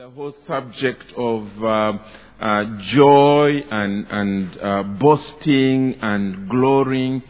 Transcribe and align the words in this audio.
the 0.00 0.08
whole 0.08 0.34
subject 0.46 1.12
of 1.14 1.46
uh, 1.62 1.92
uh, 2.40 2.64
joy 2.84 3.50
and, 3.70 4.06
and 4.08 4.58
uh, 4.58 4.82
boasting 4.98 5.94
and 6.00 6.48
glorying. 6.48 7.22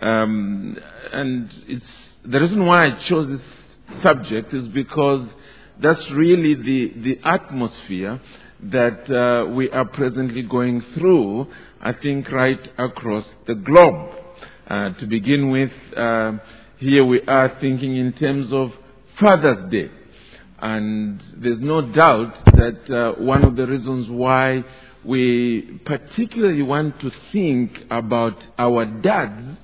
Um, 0.00 0.78
and 1.12 1.52
it's, 1.66 1.84
the 2.24 2.38
reason 2.38 2.64
why 2.64 2.86
I 2.86 2.90
chose 3.06 3.26
this 3.26 4.02
subject 4.04 4.54
is 4.54 4.68
because 4.68 5.28
that's 5.80 6.08
really 6.12 6.54
the, 6.54 6.92
the 7.00 7.18
atmosphere 7.24 8.20
that 8.70 9.10
uh, 9.10 9.50
we 9.50 9.68
are 9.70 9.86
presently 9.86 10.42
going 10.42 10.80
through, 10.94 11.48
I 11.80 11.92
think, 11.92 12.30
right 12.30 12.70
across 12.78 13.28
the 13.48 13.56
globe. 13.56 14.14
Uh, 14.70 14.90
to 14.90 15.06
begin 15.08 15.50
with, 15.50 15.72
uh, 15.96 16.34
here 16.76 17.04
we 17.04 17.20
are 17.22 17.58
thinking 17.60 17.96
in 17.96 18.12
terms 18.12 18.52
of 18.52 18.72
Father's 19.18 19.68
Day. 19.72 19.90
And 20.62 21.20
there's 21.38 21.58
no 21.58 21.82
doubt 21.82 22.36
that 22.54 22.88
uh, 22.88 23.20
one 23.20 23.44
of 23.44 23.56
the 23.56 23.66
reasons 23.66 24.08
why 24.08 24.64
we 25.04 25.80
particularly 25.84 26.62
want 26.62 27.00
to 27.00 27.10
think 27.32 27.84
about 27.90 28.46
our 28.56 28.84
dads 28.86 29.58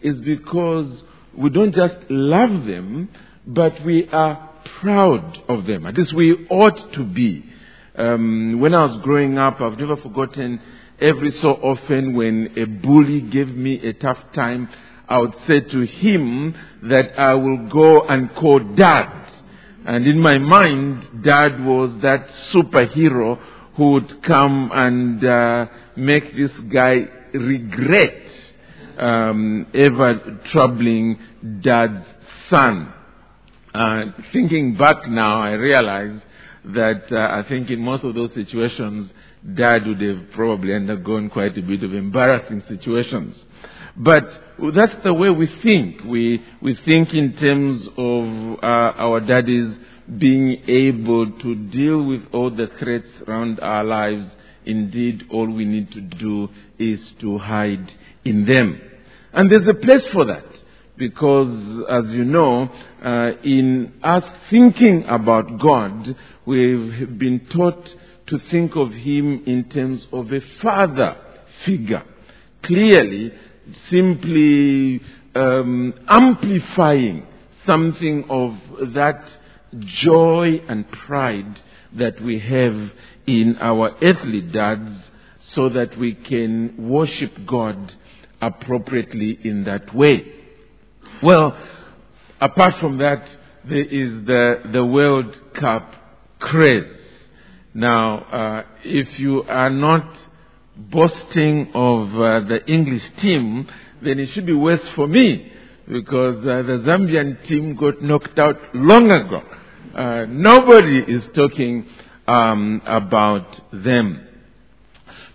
is 0.00 0.20
because 0.20 1.02
we 1.36 1.50
don't 1.50 1.74
just 1.74 1.96
love 2.08 2.66
them, 2.66 3.08
but 3.44 3.84
we 3.84 4.08
are 4.10 4.50
proud 4.80 5.38
of 5.48 5.66
them. 5.66 5.86
At 5.86 5.98
least 5.98 6.14
we 6.14 6.46
ought 6.48 6.92
to 6.92 7.02
be. 7.02 7.44
Um, 7.96 8.60
when 8.60 8.74
I 8.74 8.82
was 8.82 8.98
growing 9.02 9.36
up, 9.36 9.60
I've 9.60 9.76
never 9.76 9.96
forgotten 9.96 10.60
every 11.00 11.32
so 11.32 11.50
often 11.54 12.14
when 12.14 12.56
a 12.56 12.64
bully 12.64 13.22
gave 13.22 13.48
me 13.48 13.84
a 13.84 13.92
tough 13.92 14.18
time, 14.32 14.68
I 15.08 15.18
would 15.18 15.34
say 15.46 15.60
to 15.60 15.80
him 15.80 16.54
that 16.84 17.18
I 17.18 17.34
will 17.34 17.66
go 17.68 18.02
and 18.02 18.32
call 18.36 18.60
dad. 18.60 19.23
And 19.84 20.06
in 20.06 20.20
my 20.20 20.38
mind, 20.38 21.22
dad 21.22 21.64
was 21.64 21.90
that 22.00 22.28
superhero 22.52 23.38
who 23.76 23.92
would 23.92 24.22
come 24.22 24.70
and 24.72 25.24
uh, 25.24 25.66
make 25.96 26.34
this 26.34 26.52
guy 26.72 27.06
regret 27.32 28.22
um, 28.98 29.66
ever 29.74 30.40
troubling 30.46 31.18
dad's 31.60 32.06
son. 32.48 32.92
Uh, 33.74 34.04
thinking 34.32 34.76
back 34.76 35.08
now, 35.08 35.40
I 35.40 35.52
realize 35.52 36.20
that 36.64 37.12
uh, 37.12 37.40
I 37.40 37.46
think 37.48 37.70
in 37.70 37.80
most 37.80 38.04
of 38.04 38.14
those 38.14 38.32
situations, 38.32 39.10
dad 39.54 39.86
would 39.86 40.00
have 40.00 40.30
probably 40.30 40.74
undergone 40.74 41.28
quite 41.28 41.58
a 41.58 41.62
bit 41.62 41.82
of 41.82 41.92
embarrassing 41.92 42.62
situations. 42.68 43.36
But 43.96 44.24
that's 44.74 44.96
the 45.04 45.14
way 45.14 45.30
we 45.30 45.46
think. 45.62 46.02
We, 46.04 46.42
we 46.60 46.74
think 46.84 47.14
in 47.14 47.36
terms 47.36 47.86
of 47.96 48.58
uh, 48.62 48.66
our 48.98 49.20
daddies 49.20 49.76
being 50.18 50.62
able 50.66 51.30
to 51.30 51.54
deal 51.54 52.04
with 52.04 52.22
all 52.32 52.50
the 52.50 52.68
threats 52.78 53.08
around 53.26 53.60
our 53.60 53.84
lives. 53.84 54.26
Indeed, 54.66 55.24
all 55.30 55.48
we 55.48 55.64
need 55.64 55.92
to 55.92 56.00
do 56.00 56.48
is 56.78 57.00
to 57.20 57.38
hide 57.38 57.92
in 58.24 58.46
them. 58.46 58.80
And 59.32 59.50
there's 59.50 59.68
a 59.68 59.74
place 59.74 60.06
for 60.08 60.24
that. 60.24 60.44
Because, 60.96 61.84
as 61.90 62.12
you 62.12 62.24
know, 62.24 62.70
uh, 63.04 63.30
in 63.42 63.94
us 64.02 64.24
thinking 64.48 65.04
about 65.08 65.58
God, 65.58 66.16
we've 66.46 67.18
been 67.18 67.46
taught 67.52 67.94
to 68.28 68.38
think 68.50 68.76
of 68.76 68.92
Him 68.92 69.42
in 69.44 69.68
terms 69.68 70.06
of 70.12 70.32
a 70.32 70.40
father 70.62 71.16
figure. 71.64 72.04
Clearly, 72.62 73.32
simply 73.90 75.00
um, 75.34 75.94
amplifying 76.08 77.26
something 77.66 78.24
of 78.28 78.56
that 78.94 79.24
joy 79.80 80.60
and 80.68 80.90
pride 80.90 81.60
that 81.96 82.20
we 82.20 82.38
have 82.38 82.90
in 83.26 83.56
our 83.60 83.96
earthly 84.02 84.40
dads 84.40 85.10
so 85.54 85.68
that 85.68 85.96
we 85.98 86.14
can 86.14 86.88
worship 86.88 87.32
God 87.46 87.94
appropriately 88.40 89.38
in 89.42 89.64
that 89.64 89.94
way. 89.94 90.24
Well, 91.22 91.56
apart 92.40 92.74
from 92.80 92.98
that, 92.98 93.26
there 93.68 93.84
is 93.84 94.26
the, 94.26 94.62
the 94.72 94.84
World 94.84 95.38
Cup 95.54 95.94
craze. 96.38 97.00
Now, 97.72 98.18
uh, 98.18 98.62
if 98.84 99.18
you 99.18 99.42
are 99.44 99.70
not 99.70 100.16
boasting 100.76 101.70
of 101.74 102.08
uh, 102.14 102.40
the 102.40 102.64
English 102.66 103.08
team, 103.18 103.66
then 104.02 104.18
it 104.18 104.26
should 104.30 104.46
be 104.46 104.52
worse 104.52 104.86
for 104.90 105.06
me 105.06 105.52
because 105.86 106.38
uh, 106.38 106.62
the 106.62 106.82
Zambian 106.84 107.44
team 107.46 107.74
got 107.76 108.02
knocked 108.02 108.38
out 108.38 108.74
long 108.74 109.10
ago. 109.10 109.42
Uh, 109.94 110.26
nobody 110.28 110.98
is 110.98 111.22
talking 111.34 111.86
um, 112.26 112.82
about 112.86 113.72
them. 113.72 114.26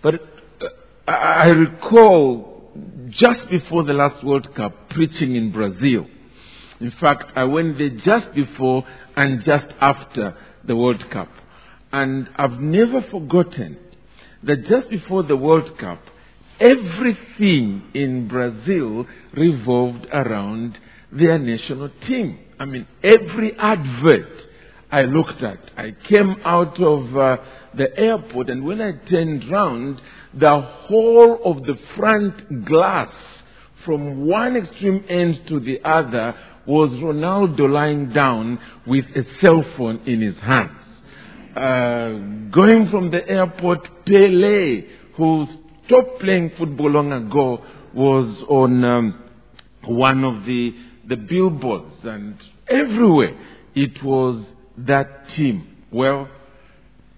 But 0.02 0.14
uh, 0.16 1.10
I 1.10 1.48
recall 1.48 2.70
just 3.08 3.48
before 3.48 3.84
the 3.84 3.92
last 3.92 4.22
World 4.22 4.54
Cup 4.54 4.90
preaching 4.90 5.36
in 5.36 5.50
Brazil. 5.52 6.06
In 6.80 6.90
fact, 6.92 7.32
I 7.36 7.44
went 7.44 7.78
there 7.78 7.90
just 7.90 8.32
before 8.34 8.84
and 9.16 9.42
just 9.42 9.66
after 9.80 10.36
the 10.64 10.76
World 10.76 11.08
Cup. 11.10 11.28
And 11.92 12.30
I've 12.36 12.60
never 12.60 13.02
forgotten 13.02 13.78
that 14.42 14.64
just 14.64 14.88
before 14.90 15.22
the 15.22 15.36
World 15.36 15.78
Cup, 15.78 16.00
everything 16.58 17.82
in 17.94 18.28
Brazil 18.28 19.06
revolved 19.34 20.06
around 20.12 20.78
their 21.12 21.38
national 21.38 21.90
team. 22.06 22.38
I 22.58 22.64
mean, 22.64 22.86
every 23.02 23.56
advert 23.58 24.46
I 24.90 25.02
looked 25.02 25.42
at, 25.42 25.70
I 25.76 25.92
came 26.08 26.36
out 26.44 26.80
of 26.80 27.16
uh, 27.16 27.36
the 27.74 27.96
airport, 27.98 28.50
and 28.50 28.64
when 28.64 28.80
I 28.80 28.92
turned 29.08 29.48
round, 29.50 30.02
the 30.34 30.60
whole 30.60 31.40
of 31.44 31.62
the 31.64 31.76
front 31.96 32.64
glass 32.64 33.10
from 33.84 34.26
one 34.26 34.56
extreme 34.56 35.04
end 35.08 35.46
to 35.48 35.60
the 35.60 35.80
other 35.84 36.34
was 36.66 36.90
Ronaldo 36.90 37.70
lying 37.70 38.12
down 38.12 38.58
with 38.86 39.04
a 39.16 39.24
cell 39.40 39.64
phone 39.76 40.00
in 40.06 40.20
his 40.20 40.36
hands. 40.38 40.89
Uh, 41.56 42.10
going 42.50 42.88
from 42.90 43.10
the 43.10 43.26
airport, 43.28 44.04
Pele, 44.06 44.84
who 45.16 45.46
stopped 45.86 46.20
playing 46.20 46.52
football 46.56 46.90
long 46.90 47.12
ago, 47.12 47.62
was 47.92 48.42
on 48.48 48.84
um, 48.84 49.24
one 49.84 50.22
of 50.24 50.44
the, 50.44 50.74
the 51.08 51.16
billboards, 51.16 51.96
and 52.04 52.36
everywhere 52.68 53.36
it 53.74 54.02
was 54.02 54.46
that 54.78 55.28
team. 55.30 55.66
Well, 55.90 56.28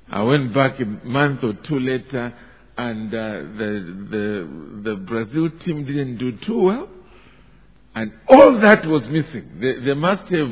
I 0.09 0.23
went 0.23 0.55
back 0.55 0.81
a 0.81 0.87
month 0.87 1.45
or 1.45 1.53
two 1.53 1.79
later, 1.79 2.35
and 2.77 3.13
uh, 3.13 3.19
the, 3.19 4.09
the, 4.11 4.91
the 4.91 4.97
Brazil 4.97 5.51
team 5.65 5.85
didn't 5.85 6.17
do 6.17 6.33
too 6.39 6.59
well. 6.59 6.89
And 7.95 8.13
all 8.29 8.59
that 8.61 8.87
was 8.87 9.07
missing. 9.09 9.59
They, 9.61 9.85
they 9.85 9.95
must 9.95 10.33
have 10.33 10.49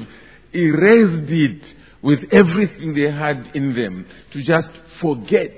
erased 0.53 1.31
it 1.31 1.63
with 2.03 2.21
everything 2.33 2.95
they 2.95 3.11
had 3.11 3.51
in 3.55 3.75
them 3.75 4.07
to 4.33 4.43
just 4.43 4.71
forget 5.01 5.53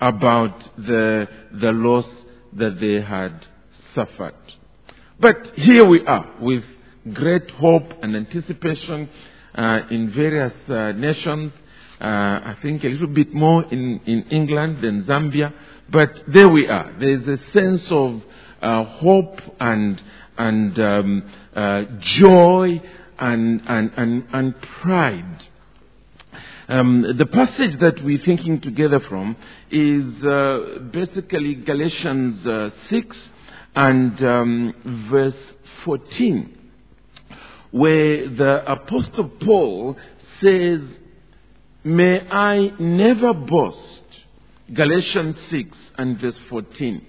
about 0.00 0.58
the, 0.76 1.26
the 1.60 1.72
loss 1.72 2.06
that 2.54 2.80
they 2.80 3.00
had 3.00 3.46
suffered. 3.94 4.34
But 5.18 5.52
here 5.54 5.84
we 5.84 6.04
are 6.06 6.34
with 6.40 6.64
great 7.12 7.50
hope 7.50 7.92
and 8.02 8.16
anticipation 8.16 9.08
uh, 9.54 9.80
in 9.90 10.10
various 10.10 10.54
uh, 10.68 10.92
nations. 10.92 11.52
Uh, 12.00 12.04
I 12.04 12.56
think 12.62 12.82
a 12.84 12.88
little 12.88 13.08
bit 13.08 13.34
more 13.34 13.64
in, 13.64 14.00
in 14.06 14.22
England 14.30 14.82
than 14.82 15.04
Zambia. 15.04 15.52
But 15.90 16.22
there 16.28 16.48
we 16.48 16.66
are. 16.68 16.94
There's 16.98 17.26
a 17.28 17.36
sense 17.52 17.90
of 17.90 18.22
uh, 18.62 18.84
hope 18.84 19.40
and, 19.58 20.02
and 20.38 20.78
um, 20.78 21.30
uh, 21.54 21.82
joy 22.00 22.80
and, 23.18 23.60
and, 23.66 23.92
and, 23.96 24.26
and 24.32 24.62
pride. 24.62 25.44
Um, 26.70 27.16
the 27.18 27.26
passage 27.26 27.80
that 27.80 28.00
we're 28.04 28.24
thinking 28.24 28.60
together 28.60 29.00
from 29.00 29.34
is 29.72 30.24
uh, 30.24 30.78
basically 30.92 31.56
Galatians 31.56 32.46
uh, 32.46 32.70
6 32.88 33.16
and 33.74 34.24
um, 34.24 35.08
verse 35.10 35.34
14, 35.84 36.56
where 37.72 38.28
the 38.28 38.70
Apostle 38.70 39.30
Paul 39.44 39.96
says, 40.40 40.80
May 41.82 42.20
I 42.30 42.70
never 42.78 43.34
boast, 43.34 44.04
Galatians 44.72 45.38
6 45.50 45.76
and 45.98 46.20
verse 46.20 46.38
14, 46.50 47.04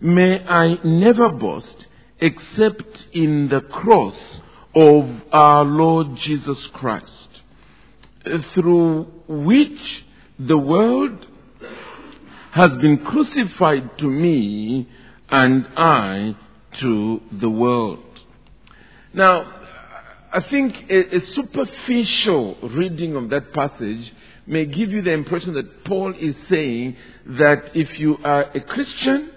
may 0.00 0.38
I 0.46 0.76
never 0.84 1.30
boast 1.30 1.86
except 2.20 3.08
in 3.12 3.48
the 3.48 3.60
cross 3.60 4.40
of 4.76 5.10
our 5.32 5.64
Lord 5.64 6.14
Jesus 6.14 6.64
Christ 6.74 7.27
through 8.54 9.04
which 9.28 10.04
the 10.38 10.58
world 10.58 11.26
has 12.52 12.76
been 12.78 13.04
crucified 13.04 13.98
to 13.98 14.08
me 14.08 14.88
and 15.28 15.66
I 15.76 16.36
to 16.80 17.20
the 17.32 17.50
world. 17.50 18.04
Now, 19.12 19.54
I 20.32 20.40
think 20.40 20.90
a, 20.90 21.16
a, 21.16 21.20
superficial 21.26 22.58
reading 22.62 23.16
of 23.16 23.30
that 23.30 23.52
passage 23.52 24.12
may 24.46 24.66
give 24.66 24.90
you 24.90 25.02
the 25.02 25.12
impression 25.12 25.54
that 25.54 25.84
Paul 25.84 26.14
is 26.14 26.36
saying 26.48 26.96
that 27.26 27.74
if 27.74 27.98
you 27.98 28.18
are 28.22 28.42
a 28.54 28.60
Christian, 28.60 29.30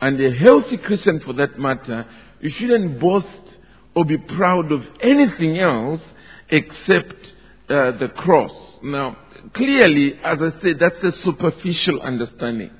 and 0.00 0.20
a 0.20 0.34
healthy 0.34 0.78
Christian 0.78 1.20
for 1.20 1.34
that 1.34 1.58
matter, 1.58 2.06
you 2.40 2.50
shouldn't 2.50 2.98
boast 2.98 3.58
or 3.94 4.04
be 4.04 4.16
proud 4.16 4.72
of 4.72 4.86
anything 5.00 5.58
else 5.58 6.00
except 6.48 7.34
uh, 7.70 7.92
the 7.92 8.08
cross. 8.08 8.52
Now, 8.82 9.16
clearly, 9.54 10.14
as 10.24 10.42
I 10.42 10.50
said, 10.60 10.78
that's 10.80 11.02
a 11.02 11.12
superficial 11.22 12.00
understanding. 12.00 12.70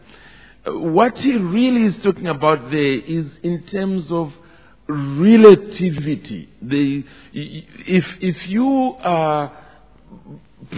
Uh, 0.67 0.73
what 0.79 1.17
he 1.19 1.33
really 1.37 1.85
is 1.85 1.97
talking 1.99 2.27
about 2.27 2.71
there 2.71 2.99
is 2.99 3.27
in 3.43 3.63
terms 3.67 4.11
of 4.11 4.33
relativity. 4.89 6.49
The, 6.61 7.05
if, 7.33 8.05
if 8.21 8.49
you 8.49 8.97
are 9.01 9.53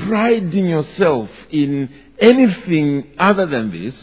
priding 0.06 0.66
yourself 0.66 1.30
in 1.50 1.88
anything 2.20 3.14
other 3.18 3.46
than 3.46 3.70
this, 3.70 3.94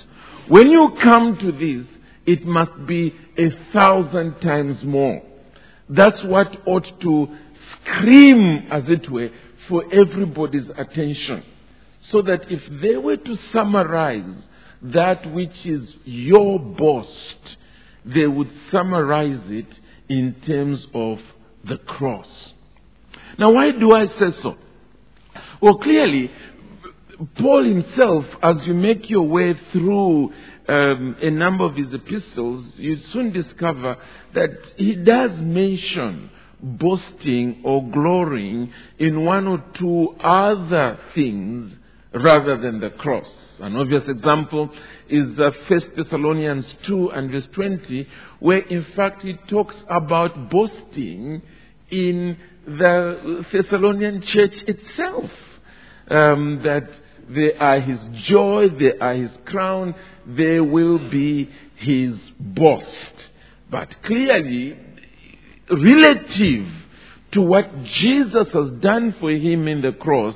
when 0.48 0.70
you 0.72 0.98
come 1.02 1.38
to 1.38 1.52
this, 1.52 1.88
it 2.26 2.46
must 2.46 2.86
be 2.88 3.14
a 3.38 3.52
thousand 3.72 4.42
times 4.42 4.84
more. 4.84 5.22
That's 5.88 6.24
what 6.24 6.56
ought 6.66 7.00
to 7.02 7.38
scream, 7.72 8.68
as 8.72 8.90
it 8.90 9.10
were, 9.10 9.30
for 9.70 9.84
everybody's 9.94 10.70
attention. 10.76 11.44
So 12.02 12.22
that 12.24 12.52
if 12.52 12.62
they 12.82 12.98
were 12.98 13.18
to 13.18 13.36
summarize 13.54 14.48
that 14.82 15.32
which 15.32 15.66
is 15.66 15.96
your 16.06 16.60
boast, 16.60 17.58
they 18.06 18.26
would 18.26 18.50
summarize 18.72 19.42
it 19.46 19.80
in 20.08 20.36
terms 20.46 20.86
of 20.94 21.20
the 21.64 21.78
cross. 21.78 22.54
Now, 23.38 23.52
why 23.52 23.72
do 23.72 23.94
I 23.94 24.08
say 24.08 24.32
so? 24.42 24.58
Well, 25.62 25.78
clearly, 25.78 26.32
Paul 27.38 27.66
himself, 27.66 28.26
as 28.42 28.66
you 28.66 28.74
make 28.74 29.10
your 29.10 29.28
way 29.28 29.54
through 29.74 30.32
um, 30.70 31.18
a 31.22 31.30
number 31.30 31.66
of 31.66 31.76
his 31.76 31.94
epistles, 31.94 32.66
you 32.76 32.96
soon 33.12 33.32
discover 33.32 33.98
that 34.34 34.52
he 34.78 34.96
does 34.96 35.32
mention 35.42 36.30
boasting 36.62 37.62
or 37.64 37.88
glorying 37.90 38.72
in 38.98 39.24
one 39.26 39.48
or 39.48 39.64
two 39.76 40.16
other 40.20 41.00
things 41.16 41.74
rather 42.14 42.58
than 42.58 42.80
the 42.80 42.90
cross. 42.92 43.28
An 43.60 43.76
obvious 43.76 44.08
example 44.08 44.70
is 45.08 45.40
uh, 45.40 45.52
1 45.68 45.82
Thessalonians 45.96 46.74
2 46.84 47.10
and 47.10 47.32
verse 47.32 47.48
20, 47.54 48.08
where 48.40 48.60
in 48.60 48.84
fact 48.96 49.22
he 49.22 49.34
talks 49.48 49.76
about 49.90 50.50
boasting 50.50 51.42
in 51.92 52.38
the 52.66 53.46
Thessalonian 53.52 54.22
church 54.22 54.64
itself. 54.64 55.30
Um, 56.10 56.62
that 56.64 56.90
they 57.30 57.54
are 57.54 57.80
his 57.80 58.00
joy, 58.24 58.70
they 58.70 58.98
are 58.98 59.14
his 59.14 59.32
crown, 59.46 59.94
they 60.26 60.60
will 60.60 60.98
be 61.10 61.50
his 61.76 62.18
boast. 62.40 63.14
But 63.70 64.02
clearly, 64.02 64.76
relative 65.72 66.68
to 67.32 67.42
what 67.42 67.84
Jesus 67.84 68.48
has 68.52 68.72
done 68.80 69.16
for 69.20 69.32
him 69.32 69.68
in 69.68 69.82
the 69.82 69.92
cross, 69.92 70.36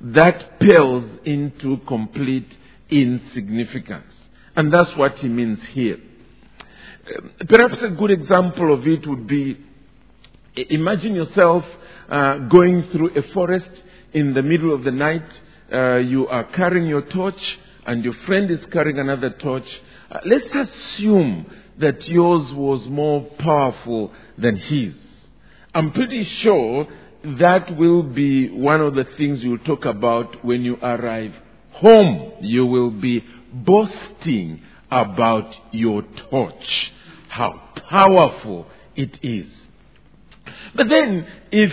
that 0.00 0.58
pales 0.58 1.04
into 1.24 1.78
complete 1.86 2.56
insignificance. 2.90 4.12
And 4.56 4.72
that's 4.72 4.96
what 4.96 5.18
he 5.18 5.28
means 5.28 5.62
here. 5.72 5.98
Um, 7.16 7.32
perhaps 7.48 7.82
a 7.82 7.88
good 7.88 8.10
example 8.10 8.72
of 8.72 8.86
it 8.86 9.06
would 9.06 9.26
be 9.26 9.58
imagine 10.56 11.14
yourself 11.14 11.64
uh, 12.08 12.38
going 12.38 12.82
through 12.90 13.16
a 13.16 13.22
forest 13.32 13.70
in 14.12 14.34
the 14.34 14.42
middle 14.42 14.74
of 14.74 14.84
the 14.84 14.90
night 14.90 15.40
uh, 15.72 15.96
you 15.96 16.26
are 16.26 16.44
carrying 16.44 16.88
your 16.88 17.02
torch 17.02 17.58
and 17.86 18.04
your 18.04 18.14
friend 18.26 18.50
is 18.50 18.64
carrying 18.66 18.98
another 18.98 19.30
torch, 19.30 19.80
uh, 20.10 20.18
let's 20.24 20.54
assume 20.54 21.46
that 21.80 22.08
yours 22.08 22.52
was 22.52 22.86
more 22.88 23.22
powerful 23.38 24.12
than 24.38 24.56
his. 24.56 24.94
I'm 25.74 25.92
pretty 25.92 26.24
sure 26.24 26.86
that 27.24 27.76
will 27.76 28.02
be 28.02 28.48
one 28.50 28.80
of 28.80 28.94
the 28.94 29.04
things 29.16 29.42
you'll 29.42 29.58
talk 29.58 29.84
about 29.84 30.44
when 30.44 30.62
you 30.62 30.76
arrive 30.76 31.34
home. 31.72 32.32
You 32.40 32.66
will 32.66 32.90
be 32.90 33.24
boasting 33.52 34.62
about 34.90 35.54
your 35.72 36.02
torch, 36.30 36.92
how 37.28 37.62
powerful 37.88 38.66
it 38.96 39.18
is. 39.22 39.46
But 40.74 40.88
then, 40.88 41.26
if 41.52 41.72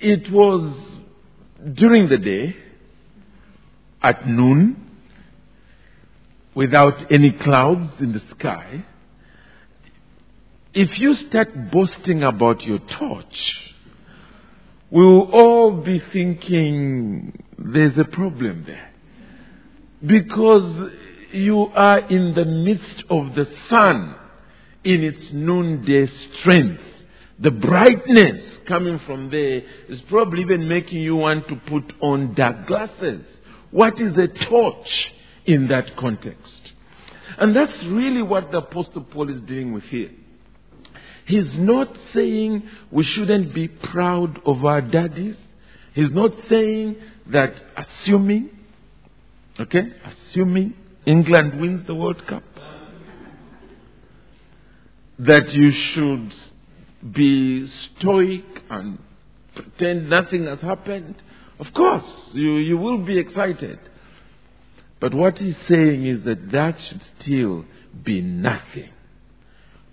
it 0.00 0.30
was 0.32 0.74
during 1.74 2.08
the 2.08 2.18
day, 2.18 2.56
at 4.02 4.26
noon 4.28 4.76
without 6.54 7.10
any 7.10 7.30
clouds 7.30 7.92
in 8.00 8.12
the 8.12 8.22
sky, 8.36 8.84
if 10.74 10.98
you 10.98 11.14
start 11.14 11.70
boasting 11.70 12.22
about 12.22 12.62
your 12.62 12.78
torch, 12.78 13.72
we 14.90 15.04
will 15.04 15.30
all 15.32 15.82
be 15.82 15.98
thinking 16.12 17.42
there's 17.58 17.96
a 17.98 18.04
problem 18.04 18.64
there. 18.66 18.90
Because 20.04 20.90
you 21.32 21.66
are 21.74 21.98
in 21.98 22.34
the 22.34 22.44
midst 22.44 23.04
of 23.10 23.34
the 23.34 23.46
sun 23.68 24.16
in 24.84 25.02
its 25.04 25.30
noonday 25.32 26.06
strength. 26.06 26.82
The 27.38 27.50
brightness 27.50 28.58
coming 28.66 28.98
from 29.00 29.30
there 29.30 29.62
is 29.88 30.00
probably 30.02 30.42
even 30.42 30.68
making 30.68 31.02
you 31.02 31.16
want 31.16 31.48
to 31.48 31.56
put 31.56 31.92
on 32.00 32.34
dark 32.34 32.66
glasses. 32.66 33.24
What 33.70 34.00
is 34.00 34.16
a 34.16 34.28
torch 34.28 35.12
in 35.44 35.68
that 35.68 35.96
context? 35.96 36.72
And 37.38 37.56
that's 37.56 37.82
really 37.84 38.22
what 38.22 38.50
the 38.52 38.58
Apostle 38.58 39.02
Paul 39.04 39.30
is 39.30 39.40
dealing 39.42 39.72
with 39.72 39.84
here. 39.84 40.10
He's 41.32 41.56
not 41.56 41.96
saying 42.12 42.68
we 42.90 43.04
shouldn't 43.04 43.54
be 43.54 43.66
proud 43.66 44.38
of 44.44 44.66
our 44.66 44.82
daddies. 44.82 45.36
He's 45.94 46.10
not 46.10 46.34
saying 46.46 46.96
that 47.28 47.54
assuming, 47.74 48.50
okay, 49.58 49.94
assuming 50.04 50.74
England 51.06 51.58
wins 51.58 51.86
the 51.86 51.94
World 51.94 52.26
Cup, 52.26 52.42
that 55.20 55.54
you 55.54 55.70
should 55.70 56.34
be 57.12 57.66
stoic 57.66 58.44
and 58.68 58.98
pretend 59.54 60.10
nothing 60.10 60.44
has 60.44 60.60
happened. 60.60 61.14
Of 61.58 61.72
course, 61.72 62.04
you, 62.34 62.56
you 62.56 62.76
will 62.76 62.98
be 62.98 63.18
excited. 63.18 63.78
But 65.00 65.14
what 65.14 65.38
he's 65.38 65.56
saying 65.66 66.04
is 66.04 66.24
that 66.24 66.50
that 66.50 66.78
should 66.78 67.00
still 67.18 67.64
be 68.02 68.20
nothing 68.20 68.90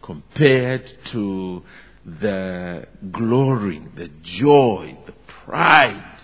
compared 0.10 0.92
to 1.12 1.62
the 2.04 2.84
glory, 3.12 3.80
the 3.96 4.10
joy, 4.24 4.98
the 5.06 5.14
pride, 5.46 6.20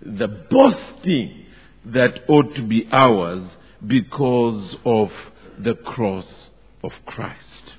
the 0.00 0.28
boasting 0.28 1.44
that 1.84 2.20
ought 2.28 2.54
to 2.54 2.62
be 2.62 2.88
ours 2.92 3.42
because 3.84 4.76
of 4.84 5.10
the 5.58 5.74
cross 5.74 6.48
of 6.84 6.92
Christ. 7.06 7.72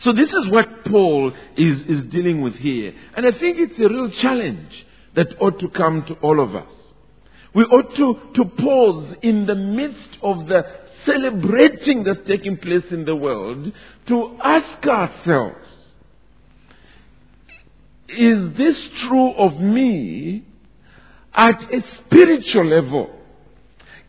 So 0.00 0.12
this 0.12 0.28
is 0.28 0.48
what 0.48 0.84
Paul 0.84 1.32
is, 1.56 1.80
is 1.86 2.04
dealing 2.12 2.42
with 2.42 2.56
here. 2.56 2.92
And 3.16 3.24
I 3.24 3.30
think 3.30 3.58
it's 3.58 3.78
a 3.78 3.88
real 3.88 4.10
challenge 4.10 4.84
that 5.14 5.28
ought 5.40 5.60
to 5.60 5.68
come 5.70 6.04
to 6.08 6.14
all 6.16 6.40
of 6.40 6.54
us. 6.54 6.70
We 7.54 7.62
ought 7.62 7.94
to, 7.96 8.18
to 8.34 8.44
pause 8.62 9.16
in 9.22 9.46
the 9.46 9.54
midst 9.54 10.18
of 10.20 10.46
the 10.46 10.83
celebrating 11.04 12.04
that's 12.04 12.26
taking 12.26 12.56
place 12.56 12.84
in 12.90 13.04
the 13.04 13.16
world 13.16 13.72
to 14.06 14.36
ask 14.42 14.86
ourselves, 14.86 15.68
is 18.08 18.54
this 18.56 18.78
true 19.00 19.32
of 19.32 19.58
me 19.60 20.44
at 21.34 21.72
a 21.72 21.82
spiritual 21.94 22.66
level? 22.66 23.10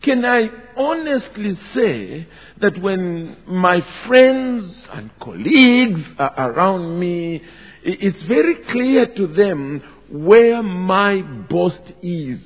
Can 0.02 0.24
I 0.24 0.48
honestly 0.76 1.58
say 1.74 2.28
that 2.58 2.80
when 2.80 3.36
my 3.46 3.80
friends 4.06 4.86
and 4.92 5.10
colleagues 5.18 6.02
are 6.18 6.50
around 6.52 7.00
me, 7.00 7.42
it's 7.82 8.22
very 8.22 8.56
clear 8.56 9.06
to 9.06 9.26
them 9.26 9.82
where 10.10 10.62
my 10.62 11.22
boast 11.22 11.92
is. 12.02 12.40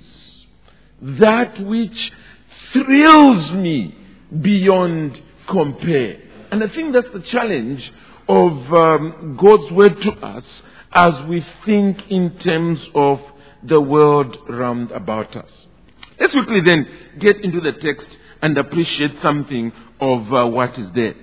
That 1.02 1.58
which 1.60 2.12
thrills 2.72 3.52
me 3.52 3.99
beyond 4.40 5.20
compare. 5.48 6.20
And 6.50 6.62
I 6.62 6.68
think 6.68 6.92
that's 6.92 7.08
the 7.12 7.20
challenge 7.20 7.92
of 8.28 8.72
um, 8.72 9.38
God's 9.40 9.72
word 9.72 10.00
to 10.02 10.12
us 10.12 10.44
as 10.92 11.14
we 11.26 11.44
think 11.64 12.10
in 12.10 12.38
terms 12.38 12.80
of 12.94 13.20
the 13.62 13.80
world 13.80 14.36
round 14.48 14.90
about 14.90 15.36
us. 15.36 15.50
Let's 16.18 16.32
quickly 16.32 16.60
then 16.60 16.86
get 17.18 17.40
into 17.40 17.60
the 17.60 17.72
text 17.72 18.08
and 18.42 18.56
appreciate 18.56 19.20
something 19.20 19.72
of 20.00 20.32
uh, 20.32 20.46
what 20.46 20.78
is 20.78 20.90
there. 20.92 21.14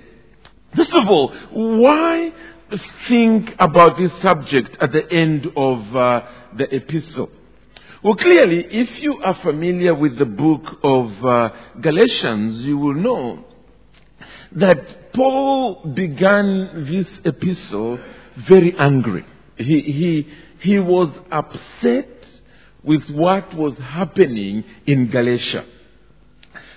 First 0.74 0.94
of 0.94 1.08
all, 1.08 1.34
why 1.50 2.32
think 3.08 3.54
about 3.58 3.96
this 3.96 4.12
subject 4.20 4.76
at 4.80 4.92
the 4.92 5.10
end 5.10 5.50
of 5.56 5.96
uh, 5.96 6.22
the 6.56 6.74
epistle? 6.74 7.30
Well, 8.00 8.14
clearly, 8.14 8.64
if 8.70 9.00
you 9.00 9.18
are 9.24 9.34
familiar 9.42 9.92
with 9.92 10.18
the 10.18 10.24
book 10.24 10.62
of 10.84 11.24
uh, 11.24 11.48
Galatians, 11.80 12.64
you 12.64 12.78
will 12.78 12.94
know 12.94 13.44
that 14.52 15.12
Paul 15.12 15.84
began 15.94 16.86
this 16.88 17.08
epistle 17.24 17.98
very 18.48 18.72
angry. 18.78 19.26
He, 19.56 19.80
he, 19.80 20.28
he 20.60 20.78
was 20.78 21.08
upset 21.32 22.24
with 22.84 23.02
what 23.10 23.52
was 23.54 23.76
happening 23.78 24.62
in 24.86 25.10
Galatia. 25.10 25.64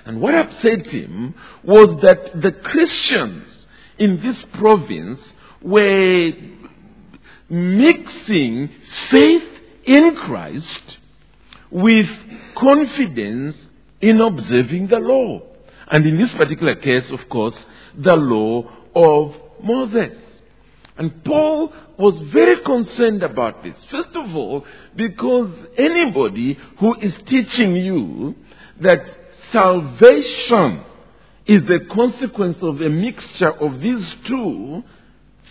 And 0.05 0.21
what 0.21 0.33
upset 0.33 0.87
him 0.87 1.35
was 1.63 2.01
that 2.01 2.41
the 2.41 2.51
Christians 2.51 3.67
in 3.99 4.19
this 4.23 4.43
province 4.53 5.19
were 5.61 6.31
mixing 7.47 8.69
faith 9.11 9.43
in 9.85 10.15
Christ 10.15 10.97
with 11.71 12.07
confidence 12.55 13.55
in 14.01 14.19
observing 14.19 14.87
the 14.87 14.99
law. 14.99 15.41
And 15.89 16.05
in 16.05 16.17
this 16.17 16.33
particular 16.33 16.75
case, 16.75 17.09
of 17.11 17.27
course, 17.29 17.55
the 17.97 18.15
law 18.15 18.69
of 18.95 19.35
Moses. 19.63 20.17
And 20.97 21.23
Paul 21.23 21.73
was 21.97 22.17
very 22.31 22.61
concerned 22.61 23.23
about 23.23 23.63
this. 23.63 23.75
First 23.89 24.15
of 24.15 24.35
all, 24.35 24.65
because 24.95 25.49
anybody 25.77 26.57
who 26.79 26.95
is 26.99 27.15
teaching 27.25 27.75
you 27.75 28.35
that 28.81 29.03
salvation 29.51 30.83
is 31.45 31.69
a 31.69 31.93
consequence 31.93 32.57
of 32.61 32.81
a 32.81 32.89
mixture 32.89 33.51
of 33.51 33.79
these 33.79 34.15
two, 34.25 34.83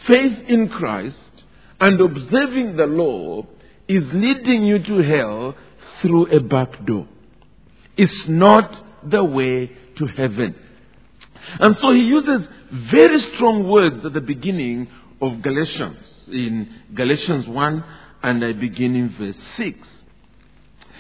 faith 0.06 0.38
in 0.48 0.68
Christ 0.68 1.44
and 1.80 2.00
observing 2.00 2.76
the 2.76 2.86
law, 2.86 3.46
is 3.88 4.04
leading 4.12 4.62
you 4.62 4.78
to 4.78 4.98
hell 4.98 5.56
through 6.00 6.26
a 6.26 6.40
back 6.40 6.84
door. 6.84 7.06
It's 7.96 8.28
not 8.28 8.84
the 9.08 9.24
way 9.24 9.70
to 9.96 10.06
heaven. 10.06 10.54
And 11.58 11.76
so 11.78 11.92
he 11.92 12.00
uses 12.00 12.46
very 12.70 13.20
strong 13.20 13.68
words 13.68 14.04
at 14.04 14.12
the 14.12 14.20
beginning 14.20 14.88
of 15.20 15.42
Galatians, 15.42 16.28
in 16.28 16.68
Galatians 16.94 17.46
1, 17.46 17.84
and 18.22 18.44
I 18.44 18.52
begin 18.52 18.94
in 18.94 19.10
verse 19.10 19.36
6. 19.56 19.88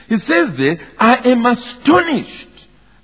He 0.08 0.18
says 0.18 0.48
there, 0.56 0.80
I 0.98 1.28
am 1.28 1.46
astonished 1.46 2.48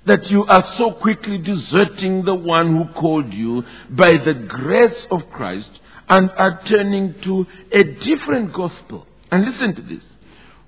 that 0.05 0.29
you 0.29 0.45
are 0.45 0.63
so 0.77 0.91
quickly 0.93 1.37
deserting 1.37 2.23
the 2.23 2.35
one 2.35 2.75
who 2.75 2.93
called 2.93 3.33
you 3.33 3.63
by 3.89 4.11
the 4.11 4.33
grace 4.33 5.07
of 5.11 5.29
Christ 5.31 5.71
and 6.09 6.29
are 6.31 6.61
turning 6.65 7.15
to 7.21 7.45
a 7.71 7.83
different 7.83 8.53
gospel. 8.53 9.05
And 9.31 9.45
listen 9.45 9.75
to 9.75 9.81
this, 9.81 10.03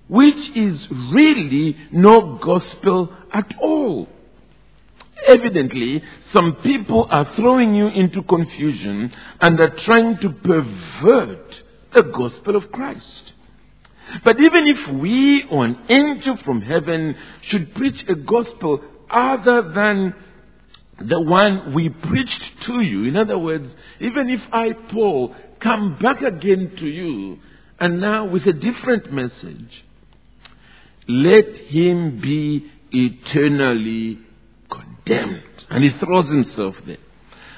which 0.09 0.55
is 0.55 0.87
really 1.13 1.77
no 1.91 2.37
gospel 2.37 3.15
at 3.31 3.53
all. 3.61 4.09
Evidently, 5.27 6.03
some 6.33 6.55
people 6.63 7.07
are 7.09 7.35
throwing 7.35 7.75
you 7.75 7.87
into 7.87 8.23
confusion 8.23 9.13
and 9.39 9.59
are 9.59 9.75
trying 9.77 10.17
to 10.17 10.29
pervert 10.29 11.63
the 11.93 12.03
gospel 12.03 12.55
of 12.55 12.71
Christ. 12.71 13.33
But 14.23 14.39
even 14.39 14.65
if 14.67 14.87
we 14.93 15.45
or 15.51 15.65
an 15.65 15.77
angel 15.87 16.37
from 16.37 16.61
heaven 16.61 17.15
should 17.41 17.75
preach 17.75 18.03
a 18.07 18.15
gospel 18.15 18.81
other 19.09 19.71
than 19.71 20.15
the 20.99 21.21
one 21.21 21.73
we 21.73 21.89
preached 21.89 22.61
to 22.63 22.81
you, 22.81 23.05
in 23.05 23.15
other 23.15 23.37
words, 23.37 23.69
even 23.99 24.29
if 24.29 24.41
I, 24.51 24.73
Paul, 24.73 25.35
come 25.59 25.97
back 25.99 26.21
again 26.21 26.71
to 26.77 26.87
you 26.87 27.39
and 27.79 28.01
now 28.01 28.25
with 28.25 28.47
a 28.47 28.53
different 28.53 29.13
message, 29.13 29.85
let 31.09 31.57
him 31.57 32.21
be 32.21 32.69
eternally 32.91 34.19
condemned. 34.69 35.65
And 35.69 35.83
he 35.83 35.89
throws 35.97 36.29
himself 36.29 36.75
there. 36.85 36.97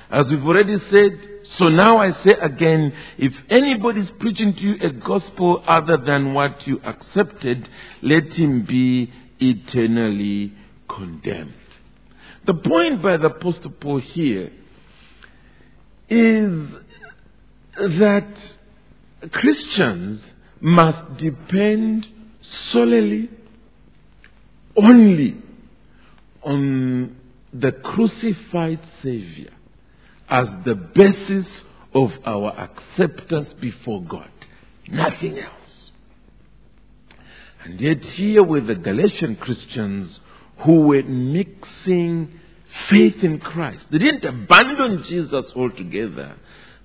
As 0.10 0.28
we've 0.30 0.46
already 0.46 0.78
said, 0.90 1.20
so 1.58 1.68
now 1.68 1.98
I 1.98 2.14
say 2.24 2.32
again, 2.42 2.94
if 3.18 3.34
anybody 3.50 4.02
is 4.02 4.12
preaching 4.20 4.54
to 4.54 4.62
you 4.62 4.76
a 4.82 4.92
gospel 4.92 5.62
other 5.68 5.98
than 5.98 6.34
what 6.34 6.66
you 6.66 6.80
accepted, 6.82 7.68
let 8.02 8.32
him 8.34 8.64
be 8.64 9.12
eternally 9.40 10.54
condemned. 10.88 11.54
The 12.46 12.54
point 12.54 13.02
by 13.02 13.18
the 13.18 13.28
Apostle 13.28 13.72
Paul 13.72 14.00
here 14.00 14.52
is 16.10 16.70
that 17.78 18.28
Christians 19.32 20.22
must 20.62 21.18
depend 21.18 22.08
solely, 22.72 23.30
only 24.76 25.38
on 26.44 27.16
the 27.54 27.72
crucified 27.72 28.80
Savior 29.04 29.52
as 30.30 30.48
the 30.66 30.76
basis 30.76 31.46
of 31.94 32.12
our 32.26 32.52
acceptance 32.58 33.54
before 33.60 34.02
God. 34.04 34.32
Nothing 34.88 35.40
else. 35.40 35.92
And 37.64 37.80
yet, 37.80 38.04
here 38.04 38.44
with 38.44 38.68
the 38.68 38.76
Galatian 38.76 39.36
Christians 39.36 40.20
who 40.60 40.82
were 40.88 41.04
mixing 41.04 42.40
faith 42.90 43.24
in 43.24 43.40
Christ, 43.40 43.86
they 43.92 44.00
didn't 44.00 44.26
abandon 44.26 45.04
Jesus 45.04 45.52
altogether, 45.56 46.38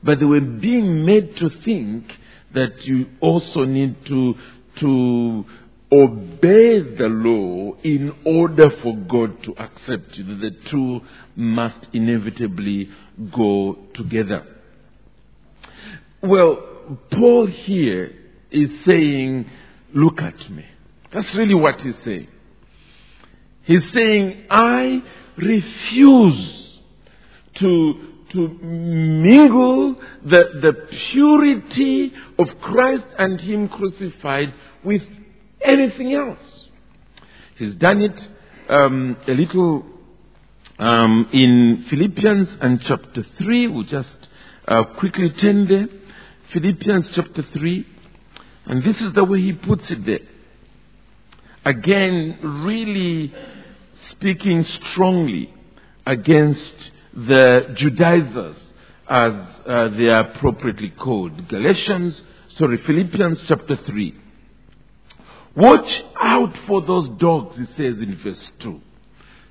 but 0.03 0.19
they 0.19 0.27
were 0.27 0.41
being 0.41 1.05
made 1.05 1.37
to 1.37 1.49
think 1.49 2.05
that 2.53 2.85
you 2.85 3.07
also 3.21 3.65
need 3.65 4.05
to, 4.07 4.35
to 4.81 5.45
obey 5.93 6.81
the 6.81 7.07
law 7.09 7.77
in 7.83 8.13
order 8.25 8.71
for 8.83 8.97
God 8.97 9.43
to 9.45 9.55
accept 9.57 10.17
you. 10.17 10.25
The 10.25 10.51
two 10.71 11.01
must 11.37 11.87
inevitably 11.93 12.91
go 13.33 13.79
together. 13.95 14.47
Well, 16.23 16.99
Paul 17.11 17.47
here 17.47 18.13
is 18.51 18.71
saying, 18.85 19.47
Look 19.95 20.21
at 20.21 20.51
me. 20.51 20.65
That's 21.13 21.33
really 21.35 21.55
what 21.55 21.81
he's 21.81 21.95
saying. 22.05 22.29
He's 23.63 23.93
saying, 23.93 24.45
I 24.51 25.03
refuse 25.37 26.81
to, 27.55 27.95
to 28.31 28.49
mingle 28.49 29.95
the, 30.25 30.45
the 30.61 30.73
purity 31.11 32.13
of 32.39 32.49
Christ 32.61 33.07
and 33.19 33.41
Him 33.41 33.69
crucified 33.69 34.53
with 34.85 35.03
anything 35.63 36.15
else. 36.15 36.69
He's 37.57 37.75
done 37.75 38.03
it 38.03 38.29
um, 38.69 39.17
a 39.27 39.33
little 39.33 39.85
um, 40.79 41.29
in 41.33 41.87
Philippians 41.89 42.49
and 42.61 42.81
chapter 42.83 43.25
3. 43.39 43.69
We'll 43.69 43.85
just 43.85 44.29
uh, 44.69 44.85
quickly 44.99 45.31
turn 45.31 45.67
there. 45.67 45.89
Philippians 46.53 47.09
chapter 47.13 47.43
3. 47.43 47.87
And 48.67 48.83
this 48.83 49.01
is 49.01 49.13
the 49.13 49.25
way 49.25 49.41
he 49.41 49.53
puts 49.53 49.91
it 49.91 50.05
there. 50.05 50.21
Again, 51.65 52.39
really 52.65 53.33
speaking 54.11 54.65
strongly 54.65 55.53
against 56.05 56.75
the 57.15 57.73
Judaizers 57.75 58.57
as 59.09 59.33
uh, 59.67 59.89
they 59.97 60.09
are 60.09 60.31
appropriately 60.31 60.91
called. 60.91 61.49
Galatians, 61.49 62.21
sorry, 62.51 62.77
Philippians 62.79 63.41
chapter 63.47 63.77
3. 63.77 64.15
Watch 65.57 66.03
out 66.21 66.55
for 66.67 66.83
those 66.83 67.09
dogs, 67.19 67.57
he 67.57 67.65
says 67.77 67.99
in 67.99 68.21
verse 68.23 68.53
2. 68.61 68.81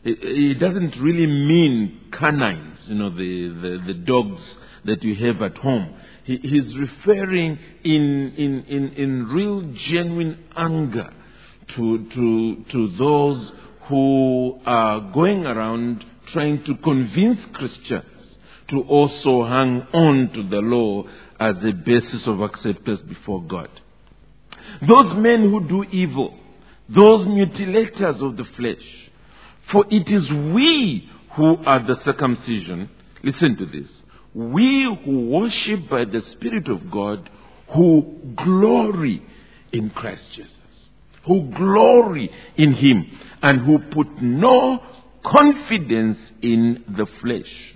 It, 0.04 0.20
it 0.22 0.60
doesn't 0.60 0.96
really 0.98 1.26
mean 1.26 2.12
canines, 2.12 2.78
you 2.86 2.94
know, 2.94 3.10
the, 3.10 3.50
the, 3.50 3.84
the 3.88 3.94
dogs 4.06 4.42
that 4.86 5.04
you 5.04 5.16
have 5.16 5.42
at 5.42 5.58
home. 5.58 5.96
He, 6.26 6.38
he's 6.38 6.78
referring 6.78 7.58
in, 7.84 8.34
in, 8.38 8.64
in, 8.66 8.90
in 8.94 9.28
real 9.30 9.62
genuine 9.90 10.44
anger 10.56 11.12
to, 11.76 12.10
to, 12.10 12.66
to 12.72 12.88
those 12.98 13.52
who 13.88 14.60
are 14.64 15.12
going 15.12 15.46
around 15.46 16.06
trying 16.28 16.64
to 16.66 16.76
convince 16.78 17.40
Christians 17.54 18.38
to 18.70 18.82
also 18.82 19.44
hang 19.44 19.82
on 19.94 20.30
to 20.34 20.44
the 20.50 20.58
law 20.58 21.04
as 21.40 21.56
a 21.64 21.72
basis 21.72 22.28
of 22.28 22.42
acceptance 22.42 23.02
before 23.02 23.44
God. 23.44 23.70
Those 24.88 25.14
men 25.16 25.50
who 25.50 25.68
do 25.68 25.84
evil, 25.86 26.38
those 26.90 27.26
mutilators 27.26 28.22
of 28.22 28.38
the 28.38 28.46
flesh, 28.56 29.12
for 29.72 29.86
it 29.90 30.08
is 30.10 30.30
we 30.32 31.10
who 31.32 31.58
are 31.66 31.86
the 31.86 32.00
circumcision. 32.04 32.90
Listen 33.24 33.58
to 33.58 33.66
this. 33.66 33.90
We 34.34 34.98
who 35.04 35.30
worship 35.30 35.90
by 35.90 36.06
the 36.06 36.22
Spirit 36.32 36.68
of 36.68 36.92
God, 36.92 37.30
who 37.70 38.16
glory 38.36 39.24
in 39.72 39.90
Christ 39.90 40.24
Jesus, 40.34 40.52
who 41.26 41.50
glory 41.56 42.32
in 42.58 42.74
Him, 42.74 43.06
and 43.42 43.62
who 43.62 43.80
put 43.80 44.22
no 44.22 44.82
confidence 45.24 46.18
in 46.42 46.84
the 46.88 47.06
flesh. 47.22 47.76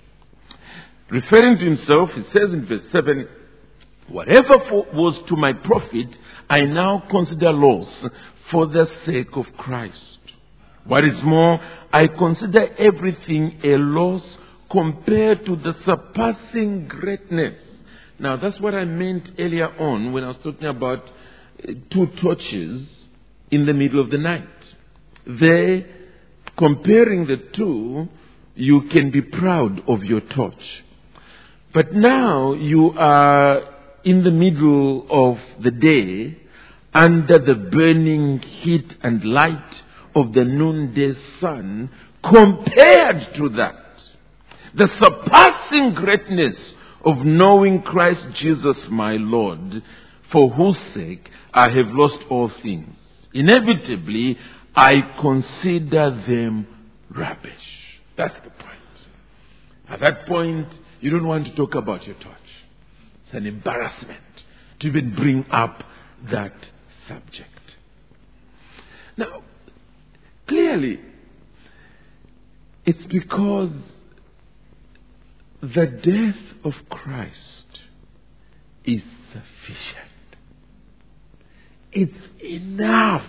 Referring 1.09 1.57
to 1.57 1.65
himself, 1.65 2.11
he 2.11 2.23
says 2.25 2.53
in 2.53 2.65
verse 2.67 2.83
7 2.91 3.27
Whatever 4.11 4.59
for, 4.69 4.85
was 4.93 5.19
to 5.27 5.35
my 5.35 5.53
profit, 5.53 6.07
I 6.49 6.61
now 6.61 7.03
consider 7.09 7.51
loss 7.51 7.87
for 8.49 8.65
the 8.67 8.89
sake 9.05 9.35
of 9.35 9.45
Christ. 9.57 10.19
What 10.85 11.05
is 11.05 11.21
more, 11.21 11.59
I 11.93 12.07
consider 12.07 12.73
everything 12.77 13.59
a 13.63 13.77
loss 13.77 14.23
compared 14.71 15.45
to 15.45 15.55
the 15.55 15.75
surpassing 15.85 16.87
greatness. 16.87 17.61
Now, 18.17 18.37
that's 18.37 18.59
what 18.59 18.73
I 18.73 18.85
meant 18.85 19.31
earlier 19.37 19.69
on 19.79 20.11
when 20.11 20.23
I 20.23 20.29
was 20.29 20.37
talking 20.37 20.67
about 20.67 21.03
uh, 21.07 21.73
two 21.91 22.07
torches 22.21 22.87
in 23.51 23.65
the 23.65 23.73
middle 23.73 23.99
of 23.99 24.09
the 24.09 24.17
night. 24.17 24.47
There, 25.25 25.85
comparing 26.57 27.27
the 27.27 27.37
two, 27.53 28.09
you 28.55 28.81
can 28.91 29.11
be 29.11 29.21
proud 29.21 29.87
of 29.87 30.03
your 30.03 30.21
torch. 30.21 30.83
But 31.73 31.93
now 31.93 32.53
you 32.53 32.91
are 32.97 33.78
in 34.03 34.23
the 34.23 34.31
middle 34.31 35.05
of 35.09 35.39
the 35.61 35.71
day, 35.71 36.37
under 36.93 37.39
the 37.39 37.55
burning 37.55 38.39
heat 38.39 38.97
and 39.01 39.23
light 39.23 39.83
of 40.15 40.33
the 40.33 40.43
noonday 40.43 41.13
sun, 41.39 41.89
compared 42.23 43.33
to 43.35 43.49
that, 43.49 43.75
the 44.73 44.87
surpassing 44.99 45.93
greatness 45.93 46.73
of 47.05 47.25
knowing 47.25 47.81
Christ 47.81 48.25
Jesus 48.35 48.77
my 48.89 49.13
Lord, 49.13 49.83
for 50.31 50.49
whose 50.49 50.79
sake 50.93 51.29
I 51.53 51.69
have 51.69 51.87
lost 51.93 52.19
all 52.29 52.49
things. 52.49 52.95
Inevitably, 53.33 54.37
I 54.75 55.01
consider 55.19 56.11
them 56.27 56.67
rubbish. 57.09 57.53
That's 58.15 58.35
the 58.35 58.49
point. 58.49 59.07
At 59.87 59.99
that 60.01 60.25
point, 60.27 60.67
you 61.01 61.09
don't 61.09 61.25
want 61.25 61.45
to 61.45 61.55
talk 61.55 61.75
about 61.75 62.05
your 62.05 62.15
torch. 62.15 62.35
It's 63.29 63.35
an 63.35 63.45
embarrassment 63.45 64.19
to 64.79 64.87
even 64.87 65.13
bring 65.13 65.45
up 65.51 65.83
that 66.31 66.55
subject. 67.07 67.75
Now, 69.17 69.43
clearly, 70.47 70.99
it's 72.85 73.05
because 73.05 73.69
the 75.61 75.85
death 75.85 76.41
of 76.63 76.73
Christ 76.89 77.79
is 78.83 79.03
sufficient. 79.31 80.07
It's 81.91 82.43
enough 82.43 83.27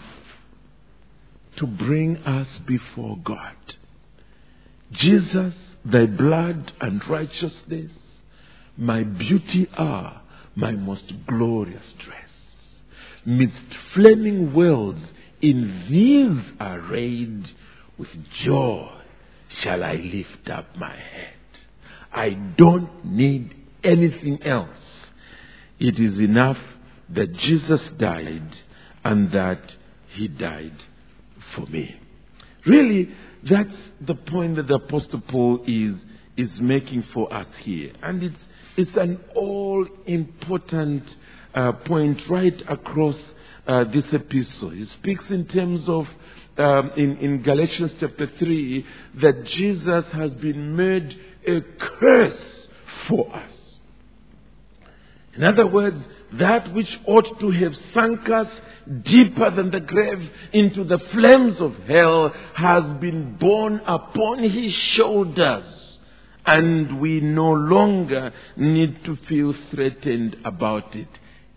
to 1.56 1.66
bring 1.66 2.16
us 2.24 2.48
before 2.60 3.18
God. 3.22 3.76
Jesus, 4.92 5.54
thy 5.84 6.06
blood 6.06 6.72
and 6.80 7.06
righteousness, 7.06 7.92
my 8.80 9.04
beauty 9.04 9.68
are 9.76 10.22
my 10.56 10.72
most 10.72 11.12
glorious 11.26 11.92
dress. 11.98 12.16
Midst 13.24 13.74
flaming 13.92 14.54
worlds, 14.54 15.02
in 15.42 15.84
these 15.88 16.42
arrayed, 16.60 17.50
with 17.98 18.08
joy 18.32 18.90
shall 19.48 19.84
I 19.84 19.94
lift 19.94 20.48
up 20.48 20.76
my 20.76 20.94
head. 20.94 21.34
I 22.12 22.30
don't 22.30 23.04
need 23.04 23.54
anything 23.84 24.42
else. 24.42 24.68
It 25.78 25.98
is 25.98 26.18
enough 26.18 26.58
that 27.10 27.34
Jesus 27.34 27.82
died 27.98 28.56
and 29.04 29.30
that 29.32 29.76
he 30.14 30.28
died 30.28 30.84
for 31.54 31.66
me. 31.66 31.96
Really, 32.66 33.10
that's 33.42 33.76
the 34.00 34.14
point 34.14 34.56
that 34.56 34.68
the 34.68 34.74
Apostle 34.74 35.20
Paul 35.20 35.64
is, 35.66 35.96
is 36.36 36.60
making 36.60 37.04
for 37.14 37.32
us 37.32 37.46
here. 37.62 37.92
And 38.02 38.22
it's, 38.22 38.40
it's 38.80 38.96
an 38.96 39.20
all 39.34 39.86
important 40.06 41.04
uh, 41.54 41.72
point 41.72 42.20
right 42.28 42.62
across 42.68 43.16
uh, 43.66 43.84
this 43.84 44.06
epistle. 44.12 44.70
He 44.70 44.86
speaks 44.86 45.24
in 45.30 45.46
terms 45.46 45.88
of, 45.88 46.08
um, 46.56 46.92
in, 46.96 47.18
in 47.18 47.42
Galatians 47.42 47.92
chapter 48.00 48.26
3, 48.26 48.86
that 49.16 49.44
Jesus 49.44 50.06
has 50.12 50.32
been 50.34 50.76
made 50.76 51.18
a 51.46 51.60
curse 51.60 52.68
for 53.06 53.34
us. 53.34 53.52
In 55.34 55.44
other 55.44 55.66
words, 55.66 56.02
that 56.32 56.72
which 56.74 56.98
ought 57.06 57.38
to 57.40 57.50
have 57.50 57.76
sunk 57.94 58.28
us 58.28 58.48
deeper 59.02 59.50
than 59.50 59.70
the 59.70 59.80
grave 59.80 60.30
into 60.52 60.84
the 60.84 60.98
flames 60.98 61.60
of 61.60 61.76
hell 61.86 62.30
has 62.54 62.84
been 62.94 63.36
borne 63.36 63.80
upon 63.86 64.42
his 64.42 64.72
shoulders. 64.72 65.79
And 66.46 67.00
we 67.00 67.20
no 67.20 67.52
longer 67.52 68.32
need 68.56 69.04
to 69.04 69.16
feel 69.28 69.54
threatened 69.70 70.36
about 70.44 70.94
it. 70.94 71.08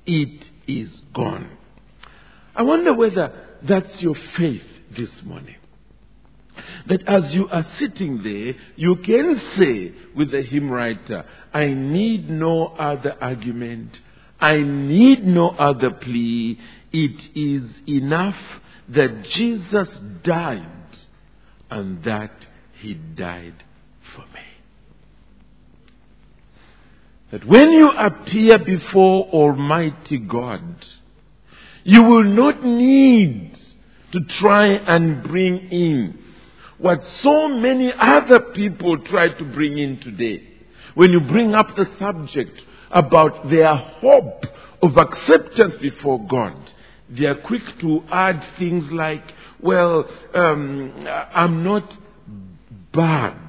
It 0.05 0.45
is 0.67 0.89
gone. 1.13 1.49
I 2.55 2.63
wonder 2.63 2.93
whether 2.93 3.31
that's 3.63 4.01
your 4.01 4.15
faith 4.37 4.63
this 4.95 5.11
morning. 5.23 5.55
That 6.87 7.03
as 7.07 7.33
you 7.33 7.47
are 7.49 7.65
sitting 7.79 8.21
there, 8.21 8.55
you 8.75 8.97
can 8.97 9.41
say 9.57 9.93
with 10.15 10.31
the 10.31 10.43
hymn 10.43 10.69
writer, 10.69 11.25
I 11.53 11.67
need 11.67 12.29
no 12.29 12.67
other 12.67 13.15
argument. 13.19 13.97
I 14.39 14.57
need 14.57 15.25
no 15.25 15.49
other 15.49 15.91
plea. 15.91 16.59
It 16.91 17.37
is 17.37 17.63
enough 17.87 18.37
that 18.89 19.23
Jesus 19.23 19.87
died 20.23 20.67
and 21.71 22.03
that 22.03 22.45
he 22.81 22.93
died 22.93 23.63
for 24.13 24.21
me. 24.21 24.52
That 27.33 27.45
when 27.45 27.71
you 27.71 27.89
appear 27.89 28.59
before 28.59 29.25
Almighty 29.29 30.19
God, 30.19 30.85
you 31.83 32.03
will 32.03 32.25
not 32.25 32.63
need 32.63 33.57
to 34.11 34.19
try 34.37 34.67
and 34.67 35.23
bring 35.23 35.57
in 35.71 36.19
what 36.77 37.03
so 37.23 37.47
many 37.47 37.91
other 37.91 38.39
people 38.39 38.99
try 38.99 39.29
to 39.29 39.45
bring 39.45 39.79
in 39.79 39.99
today. 40.01 40.47
When 40.93 41.09
you 41.09 41.21
bring 41.21 41.55
up 41.55 41.75
the 41.75 41.89
subject 41.97 42.61
about 42.91 43.49
their 43.49 43.77
hope 43.77 44.45
of 44.83 44.95
acceptance 44.95 45.73
before 45.77 46.27
God, 46.27 46.71
they 47.09 47.25
are 47.25 47.41
quick 47.41 47.63
to 47.79 48.03
add 48.11 48.45
things 48.59 48.91
like, 48.91 49.23
well, 49.59 50.07
um, 50.35 51.07
I'm 51.33 51.63
not 51.63 51.97
bad. 52.91 53.39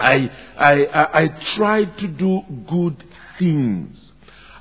I, 0.00 0.30
I, 0.56 1.22
I, 1.22 1.26
try 1.56 1.84
to 1.84 2.06
do 2.08 2.42
good 2.68 3.04
things. 3.38 4.12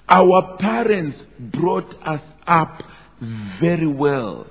Our 0.07 0.57
parents 0.57 1.17
brought 1.39 1.93
us 2.05 2.21
up 2.45 2.83
very 3.59 3.87
well. 3.87 4.47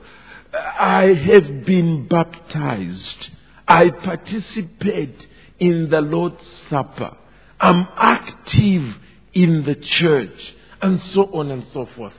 I 0.53 1.13
have 1.13 1.65
been 1.65 2.09
baptized. 2.09 3.31
I 3.67 3.91
participate 3.91 5.27
in 5.59 5.91
the 5.91 6.01
Lord's 6.01 6.45
Supper. 6.71 7.17
I'm 7.61 7.87
active 7.97 8.97
in 9.35 9.65
the 9.65 9.75
church. 9.75 10.55
And 10.81 11.01
so 11.13 11.25
on 11.35 11.51
and 11.51 11.67
so 11.73 11.87
forth. 11.97 12.15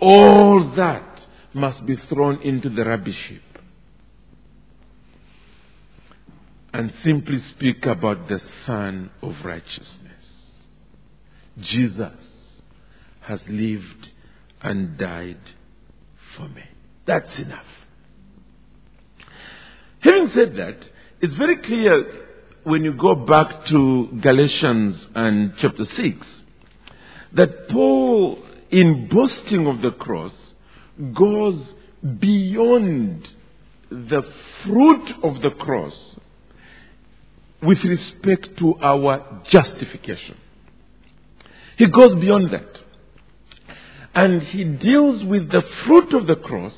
All 0.00 0.70
that 0.76 1.26
must 1.52 1.84
be 1.86 1.96
thrown 1.96 2.40
into 2.42 2.68
the 2.70 2.84
rubbish 2.84 3.20
heap. 3.26 3.42
And 6.76 6.92
simply 7.02 7.40
speak 7.40 7.86
about 7.86 8.28
the 8.28 8.38
Son 8.66 9.08
of 9.22 9.34
Righteousness. 9.42 10.26
Jesus 11.58 12.12
has 13.20 13.40
lived 13.48 14.10
and 14.60 14.98
died 14.98 15.40
for 16.36 16.46
me. 16.50 16.64
That's 17.06 17.38
enough. 17.38 17.64
Having 20.00 20.28
said 20.34 20.56
that, 20.56 20.76
it's 21.22 21.32
very 21.32 21.56
clear 21.62 22.26
when 22.64 22.84
you 22.84 22.92
go 22.92 23.14
back 23.14 23.64
to 23.68 24.08
Galatians 24.20 25.06
and 25.14 25.54
chapter 25.56 25.86
6 25.86 26.26
that 27.32 27.70
Paul, 27.70 28.38
in 28.70 29.08
boasting 29.10 29.66
of 29.66 29.80
the 29.80 29.92
cross, 29.92 30.34
goes 31.14 31.72
beyond 32.18 33.26
the 33.88 34.22
fruit 34.62 35.14
of 35.22 35.40
the 35.40 35.52
cross 35.52 36.16
with 37.66 37.82
respect 37.84 38.56
to 38.58 38.76
our 38.80 39.42
justification. 39.50 40.36
He 41.76 41.86
goes 41.86 42.14
beyond 42.14 42.52
that. 42.52 42.80
And 44.14 44.42
he 44.42 44.64
deals 44.64 45.22
with 45.24 45.50
the 45.50 45.62
fruit 45.84 46.14
of 46.14 46.26
the 46.26 46.36
cross 46.36 46.74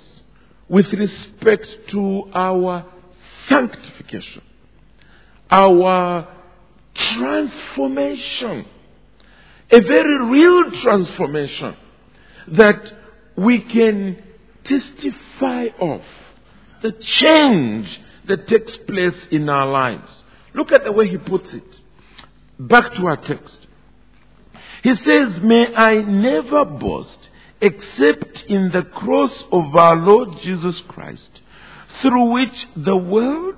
with 0.69 0.93
respect 0.93 1.89
to 1.89 2.31
our 2.35 2.85
sanctification, 3.49 4.43
our 5.51 6.27
transformation, 6.95 8.67
a 9.71 9.81
very 9.81 10.25
real 10.27 10.71
transformation 10.83 11.77
that 12.49 12.93
we 13.37 13.61
can 13.61 14.23
testify 14.65 15.69
of, 15.81 16.03
the 16.83 16.93
change 16.93 18.01
that 18.27 18.49
takes 18.49 18.77
place 18.79 19.15
in 19.31 19.49
our 19.49 19.67
lives. 19.67 20.25
Look 20.55 20.73
at 20.73 20.85
the 20.85 20.93
way 20.93 21.09
he 21.09 21.19
puts 21.19 21.53
it. 21.53 21.79
Back 22.59 22.95
to 22.95 23.07
our 23.07 23.17
text. 23.17 23.67
He 24.83 24.95
says, 24.95 25.41
May 25.43 25.75
I 25.75 26.03
never 26.03 26.65
boast 26.65 27.29
except 27.61 28.45
in 28.49 28.71
the 28.73 28.83
cross 28.83 29.45
of 29.51 29.75
our 29.75 29.97
Lord 29.97 30.39
Jesus 30.43 30.81
Christ, 30.89 31.41
through 32.01 32.33
which 32.33 32.67
the 32.77 32.97
world 32.97 33.57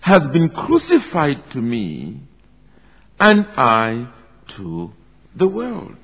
has 0.00 0.26
been 0.28 0.50
crucified 0.50 1.50
to 1.52 1.58
me 1.58 2.20
and 3.20 3.46
I 3.56 4.10
to 4.56 4.92
the 5.34 5.46
world. 5.46 5.96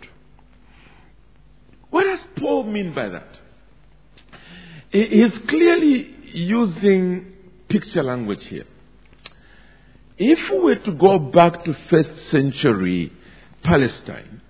What 1.90 2.04
does 2.04 2.20
Paul 2.36 2.64
mean 2.64 2.94
by 2.94 3.08
that? 3.08 3.38
He's 4.90 5.36
clearly 5.48 6.14
using 6.32 7.32
picture 7.70 8.02
language 8.02 8.44
here. 8.46 8.66
If 10.18 10.50
we 10.50 10.58
were 10.58 10.76
to 10.76 10.92
go 10.92 11.18
back 11.18 11.64
to 11.64 11.72
first 11.88 12.28
century 12.28 13.12
Palestine 13.62 14.42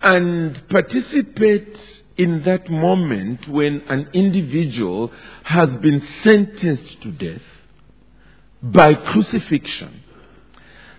and 0.00 0.68
participate 0.68 1.78
in 2.16 2.42
that 2.42 2.68
moment 2.68 3.46
when 3.46 3.82
an 3.88 4.08
individual 4.12 5.12
has 5.44 5.76
been 5.76 6.04
sentenced 6.24 7.00
to 7.02 7.12
death 7.12 7.42
by 8.60 8.94
crucifixion, 8.94 10.02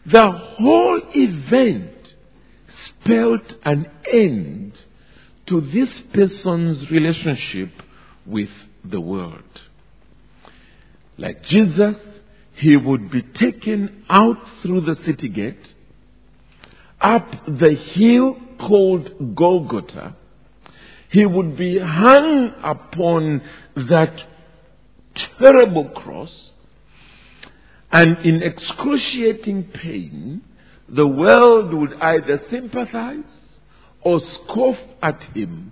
the 0.06 0.32
whole 0.32 1.02
event 1.14 2.14
spelled 2.86 3.58
an 3.66 3.86
end 4.12 4.78
to 5.48 5.60
this 5.60 6.02
person's 6.14 6.90
relationship 6.90 7.72
with 8.26 8.50
the 8.84 9.02
world. 9.02 9.44
Like 11.18 11.44
Jesus, 11.44 11.96
he 12.54 12.78
would 12.78 13.12
be 13.12 13.22
taken 13.22 14.06
out 14.10 14.38
through 14.62 14.82
the 14.82 14.96
city 15.06 15.30
gate, 15.30 15.74
up 17.00 17.28
the 17.48 17.74
hill 17.74 18.38
called 18.60 19.36
Golgotha. 19.36 20.16
He 21.10 21.26
would 21.26 21.56
be 21.58 21.78
hung 21.78 22.54
upon 22.64 23.42
that 23.76 24.24
terrible 25.38 25.90
cross, 25.90 26.54
and 27.92 28.18
in 28.26 28.42
excruciating 28.42 29.66
pain, 29.66 30.42
the 30.90 31.08
world 31.08 31.74
would 31.74 31.94
either 31.94 32.42
sympathize 32.50 33.40
or 34.02 34.20
scoff 34.20 34.78
at 35.02 35.24
him 35.36 35.72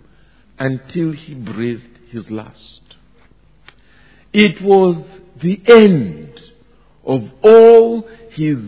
until 0.59 1.11
he 1.11 1.33
breathed 1.33 1.97
his 2.11 2.29
last. 2.29 2.81
It 4.33 4.61
was 4.61 5.03
the 5.41 5.61
end 5.67 6.39
of 7.03 7.29
all 7.41 8.07
his 8.29 8.59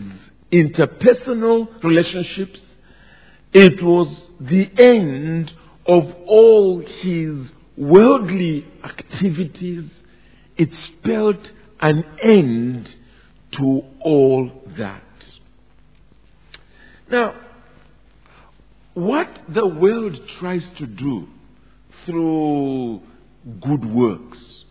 interpersonal 0.52 1.82
relationships. 1.82 2.60
It 3.52 3.82
was 3.82 4.30
the 4.40 4.70
end 4.78 5.52
of 5.86 6.12
all 6.26 6.80
his 6.80 7.50
worldly 7.76 8.66
activities. 8.82 9.90
It 10.56 10.72
spelled 10.72 11.50
an 11.80 12.04
end 12.22 12.94
to 13.52 13.82
all 14.00 14.50
that. 14.76 15.02
Now, 17.10 17.34
what 18.94 19.28
the 19.48 19.66
world 19.66 20.18
tries 20.38 20.66
to 20.78 20.86
do 20.86 21.28
through 22.06 23.02
good 23.60 23.84
works, 23.84 24.64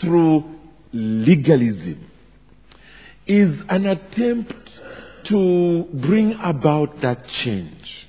through 0.00 0.57
legalism, 0.92 2.10
is 3.26 3.60
an 3.68 3.86
attempt 3.86 4.70
to 5.24 5.86
bring 5.92 6.34
about 6.42 7.00
that 7.02 7.26
change. 7.28 8.08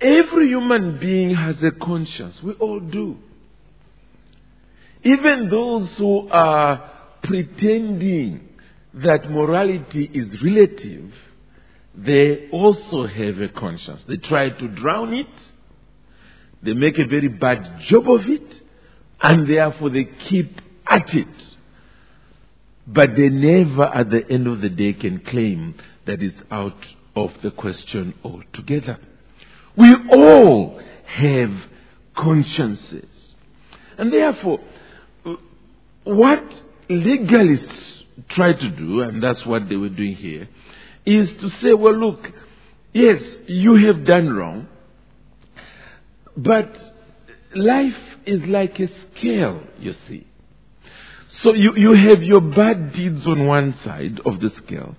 Every 0.00 0.48
human 0.48 0.98
being 0.98 1.34
has 1.34 1.62
a 1.62 1.70
conscience. 1.70 2.42
We 2.42 2.52
all 2.54 2.80
do. 2.80 3.16
Even 5.02 5.48
those 5.48 5.96
who 5.98 6.28
are 6.28 6.90
pretending 7.22 8.48
that 8.94 9.30
morality 9.30 10.10
is 10.12 10.42
relative 10.42 11.12
they 11.96 12.48
also 12.50 13.06
have 13.06 13.40
a 13.40 13.48
conscience. 13.48 14.02
They 14.08 14.16
try 14.16 14.50
to 14.50 14.68
drown 14.68 15.14
it, 15.14 15.26
they 16.62 16.72
make 16.72 16.98
a 16.98 17.06
very 17.06 17.28
bad 17.28 17.80
job 17.82 18.10
of 18.10 18.28
it, 18.28 18.62
and 19.22 19.46
therefore 19.46 19.90
they 19.90 20.04
keep 20.04 20.60
at 20.94 21.14
it. 21.14 21.56
But 22.86 23.16
they 23.16 23.28
never, 23.28 23.84
at 23.84 24.10
the 24.10 24.30
end 24.30 24.46
of 24.46 24.60
the 24.60 24.68
day, 24.68 24.92
can 24.92 25.20
claim 25.20 25.74
that 26.06 26.22
it's 26.22 26.40
out 26.50 26.76
of 27.16 27.32
the 27.42 27.50
question 27.50 28.14
altogether. 28.22 28.98
We 29.76 29.94
all 30.12 30.80
have 31.06 31.50
consciences. 32.16 33.08
And 33.96 34.12
therefore, 34.12 34.60
what 36.04 36.44
legalists 36.90 38.02
try 38.28 38.52
to 38.52 38.70
do, 38.70 39.00
and 39.00 39.22
that's 39.22 39.44
what 39.46 39.68
they 39.68 39.76
were 39.76 39.88
doing 39.88 40.16
here, 40.16 40.48
is 41.06 41.32
to 41.34 41.50
say, 41.60 41.72
well, 41.74 41.96
look, 41.96 42.30
yes, 42.92 43.22
you 43.46 43.76
have 43.86 44.04
done 44.04 44.32
wrong, 44.32 44.68
but 46.36 46.76
life 47.54 47.96
is 48.26 48.42
like 48.42 48.78
a 48.80 48.88
scale, 49.16 49.62
you 49.78 49.94
see. 50.08 50.26
So 51.38 51.52
you, 51.52 51.74
you 51.76 51.92
have 51.92 52.22
your 52.22 52.40
bad 52.40 52.92
deeds 52.92 53.26
on 53.26 53.46
one 53.46 53.74
side 53.84 54.20
of 54.24 54.40
the 54.40 54.50
scale. 54.50 54.96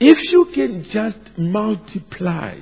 If 0.00 0.32
you 0.32 0.46
can 0.52 0.84
just 0.84 1.38
multiply 1.38 2.58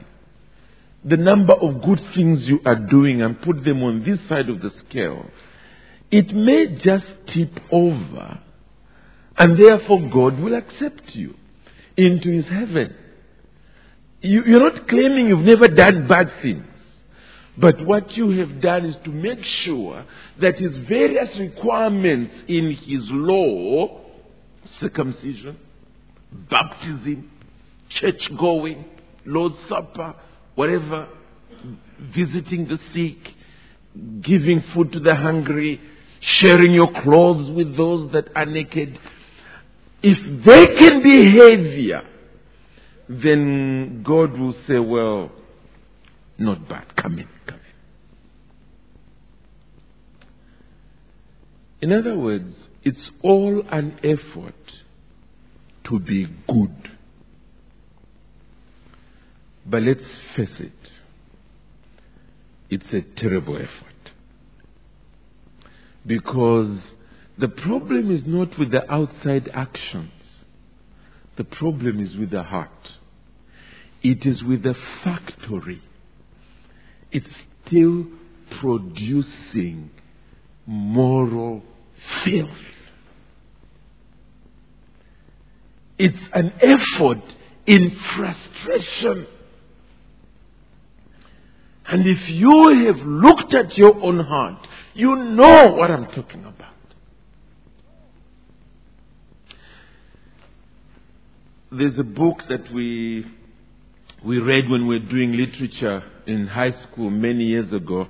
the 1.04 1.16
number 1.16 1.54
of 1.54 1.82
good 1.82 2.00
things 2.14 2.46
you 2.46 2.60
are 2.64 2.76
doing 2.76 3.22
and 3.22 3.40
put 3.40 3.64
them 3.64 3.82
on 3.82 4.04
this 4.04 4.20
side 4.28 4.48
of 4.48 4.60
the 4.60 4.70
scale, 4.70 5.26
it 6.10 6.32
may 6.34 6.76
just 6.76 7.06
tip 7.26 7.58
over, 7.70 8.38
and 9.38 9.58
therefore 9.58 10.08
God 10.10 10.38
will 10.38 10.54
accept 10.54 11.14
you 11.14 11.34
into 11.96 12.30
his 12.30 12.46
heaven. 12.46 12.94
You, 14.20 14.44
you're 14.44 14.70
not 14.70 14.86
claiming 14.86 15.28
you've 15.28 15.40
never 15.40 15.66
done 15.68 16.06
bad 16.06 16.30
things. 16.42 16.66
But 17.56 17.84
what 17.84 18.16
you 18.16 18.30
have 18.30 18.60
done 18.60 18.86
is 18.86 18.96
to 19.04 19.10
make 19.10 19.44
sure 19.44 20.04
that 20.40 20.58
his 20.58 20.76
various 20.78 21.36
requirements 21.38 22.32
in 22.48 22.72
his 22.72 23.10
law, 23.10 24.00
circumcision, 24.80 25.58
baptism, 26.32 27.30
church 27.90 28.34
going, 28.36 28.84
Lord's 29.26 29.58
Supper, 29.68 30.14
whatever, 30.54 31.08
visiting 32.00 32.68
the 32.68 32.78
sick, 32.94 33.34
giving 34.22 34.62
food 34.74 34.92
to 34.92 35.00
the 35.00 35.14
hungry, 35.14 35.80
sharing 36.20 36.72
your 36.72 36.90
clothes 37.02 37.50
with 37.50 37.76
those 37.76 38.10
that 38.12 38.28
are 38.34 38.46
naked, 38.46 38.98
if 40.02 40.44
they 40.44 40.66
can 40.78 41.02
be 41.02 41.30
heavier, 41.30 42.02
then 43.08 44.02
God 44.02 44.38
will 44.38 44.56
say, 44.66 44.78
Well, 44.78 45.30
not 46.42 46.68
bad. 46.68 46.94
Come 46.96 47.18
in, 47.18 47.28
come 47.46 47.60
in. 51.80 51.90
In 51.90 51.98
other 51.98 52.16
words, 52.16 52.54
it's 52.82 53.10
all 53.22 53.62
an 53.70 53.98
effort 54.04 54.54
to 55.84 55.98
be 55.98 56.26
good. 56.48 56.90
But 59.66 59.82
let's 59.82 60.04
face 60.36 60.60
it, 60.60 60.90
it's 62.70 62.92
a 62.92 63.02
terrible 63.20 63.56
effort. 63.56 63.68
Because 66.04 66.80
the 67.38 67.48
problem 67.48 68.10
is 68.10 68.24
not 68.26 68.58
with 68.58 68.70
the 68.70 68.90
outside 68.92 69.48
actions. 69.52 70.12
The 71.36 71.44
problem 71.44 72.00
is 72.00 72.16
with 72.16 72.30
the 72.30 72.42
heart. 72.42 72.70
It 74.02 74.26
is 74.26 74.42
with 74.42 74.62
the 74.64 74.74
factory. 75.04 75.82
It's 77.12 77.28
still 77.66 78.06
producing 78.60 79.90
moral 80.66 81.62
filth. 82.24 82.50
It's 85.98 86.18
an 86.32 86.52
effort 86.60 87.22
in 87.66 87.96
frustration. 88.16 89.26
And 91.86 92.06
if 92.06 92.28
you 92.28 92.86
have 92.86 93.06
looked 93.06 93.54
at 93.54 93.76
your 93.76 93.94
own 94.02 94.20
heart, 94.20 94.66
you 94.94 95.14
know 95.14 95.72
what 95.72 95.90
I'm 95.90 96.06
talking 96.06 96.44
about. 96.44 96.72
there's 101.72 101.98
a 101.98 102.04
book 102.04 102.42
that 102.48 102.70
we 102.72 103.24
we 104.24 104.38
read 104.38 104.68
when 104.68 104.86
we 104.86 104.98
were 104.98 105.06
doing 105.06 105.32
literature 105.32 106.02
in 106.26 106.46
high 106.46 106.72
school 106.72 107.10
many 107.10 107.44
years 107.44 107.72
ago. 107.72 108.06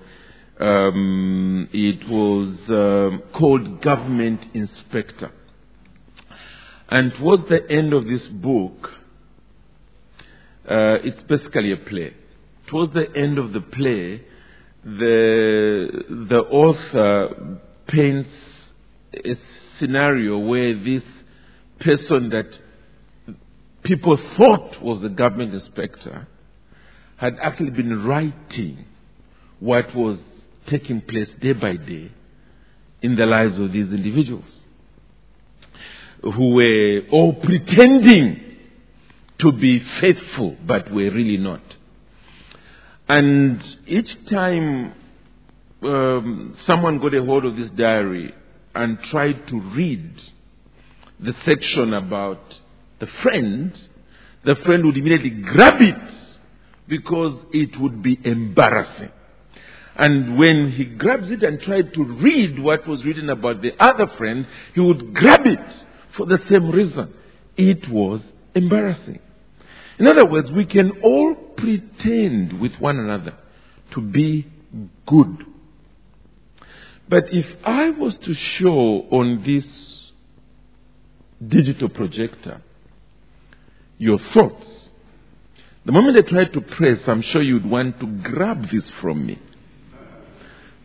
Um, 0.60 1.68
it 1.72 2.08
was 2.08 2.48
um, 2.68 3.22
called 3.32 3.80
Government 3.80 4.44
Inspector. 4.54 5.30
And 6.88 7.12
towards 7.14 7.44
the 7.46 7.60
end 7.70 7.92
of 7.92 8.06
this 8.06 8.26
book, 8.28 8.90
Uh, 10.64 10.98
it's 11.02 11.22
basically 11.24 11.72
a 11.72 11.76
play. 11.76 12.14
Towards 12.68 12.92
the 12.94 13.08
end 13.16 13.36
of 13.36 13.52
the 13.52 13.60
play, 13.60 14.22
the, 14.84 15.88
the 16.28 16.38
author 16.38 17.58
paints 17.88 18.30
a 19.12 19.34
scenario 19.78 20.38
where 20.38 20.72
this 20.78 21.02
person 21.80 22.28
that 22.30 22.46
people 23.92 24.18
thought 24.38 24.82
was 24.82 25.02
the 25.02 25.08
government 25.10 25.52
inspector 25.52 26.26
had 27.16 27.36
actually 27.42 27.68
been 27.68 28.06
writing 28.06 28.86
what 29.60 29.94
was 29.94 30.18
taking 30.66 31.02
place 31.02 31.30
day 31.42 31.52
by 31.52 31.76
day 31.76 32.10
in 33.02 33.16
the 33.16 33.26
lives 33.26 33.58
of 33.58 33.70
these 33.70 33.92
individuals 33.92 34.50
who 36.22 36.54
were 36.54 37.00
all 37.10 37.34
pretending 37.34 38.40
to 39.38 39.52
be 39.52 39.78
faithful 40.00 40.56
but 40.66 40.90
were 40.90 41.10
really 41.10 41.36
not. 41.36 41.60
And 43.10 43.62
each 43.86 44.16
time 44.30 44.94
um, 45.82 46.56
someone 46.64 46.98
got 46.98 47.12
a 47.12 47.22
hold 47.22 47.44
of 47.44 47.56
this 47.56 47.68
diary 47.72 48.34
and 48.74 48.98
tried 49.10 49.46
to 49.48 49.60
read 49.60 50.14
the 51.20 51.34
section 51.44 51.92
about 51.92 52.40
the 53.02 53.08
friend, 53.20 53.76
the 54.44 54.54
friend 54.64 54.86
would 54.86 54.96
immediately 54.96 55.30
grab 55.30 55.82
it 55.82 56.14
because 56.86 57.44
it 57.52 57.76
would 57.80 58.00
be 58.00 58.16
embarrassing. 58.22 59.10
And 59.96 60.38
when 60.38 60.70
he 60.70 60.84
grabs 60.84 61.28
it 61.32 61.42
and 61.42 61.60
tried 61.60 61.92
to 61.94 62.04
read 62.04 62.60
what 62.60 62.86
was 62.86 63.04
written 63.04 63.28
about 63.28 63.60
the 63.60 63.72
other 63.82 64.06
friend, 64.16 64.46
he 64.72 64.80
would 64.80 65.14
grab 65.14 65.40
it 65.46 65.84
for 66.16 66.26
the 66.26 66.38
same 66.48 66.70
reason. 66.70 67.12
It 67.56 67.88
was 67.88 68.22
embarrassing. 68.54 69.18
In 69.98 70.06
other 70.06 70.24
words, 70.24 70.52
we 70.52 70.64
can 70.64 70.92
all 71.02 71.34
pretend 71.34 72.60
with 72.60 72.76
one 72.76 73.00
another 73.00 73.36
to 73.94 74.00
be 74.00 74.46
good. 75.08 75.44
But 77.08 77.24
if 77.32 77.46
I 77.64 77.90
was 77.90 78.16
to 78.18 78.32
show 78.32 79.08
on 79.10 79.42
this 79.44 79.66
digital 81.44 81.88
projector 81.88 82.62
your 83.98 84.18
thoughts, 84.32 84.66
the 85.84 85.92
moment 85.92 86.16
I 86.16 86.28
try 86.28 86.44
to 86.44 86.60
press, 86.60 87.00
I'm 87.06 87.22
sure 87.22 87.42
you'd 87.42 87.66
want 87.66 87.98
to 88.00 88.06
grab 88.06 88.68
this 88.70 88.88
from 89.00 89.26
me. 89.26 89.38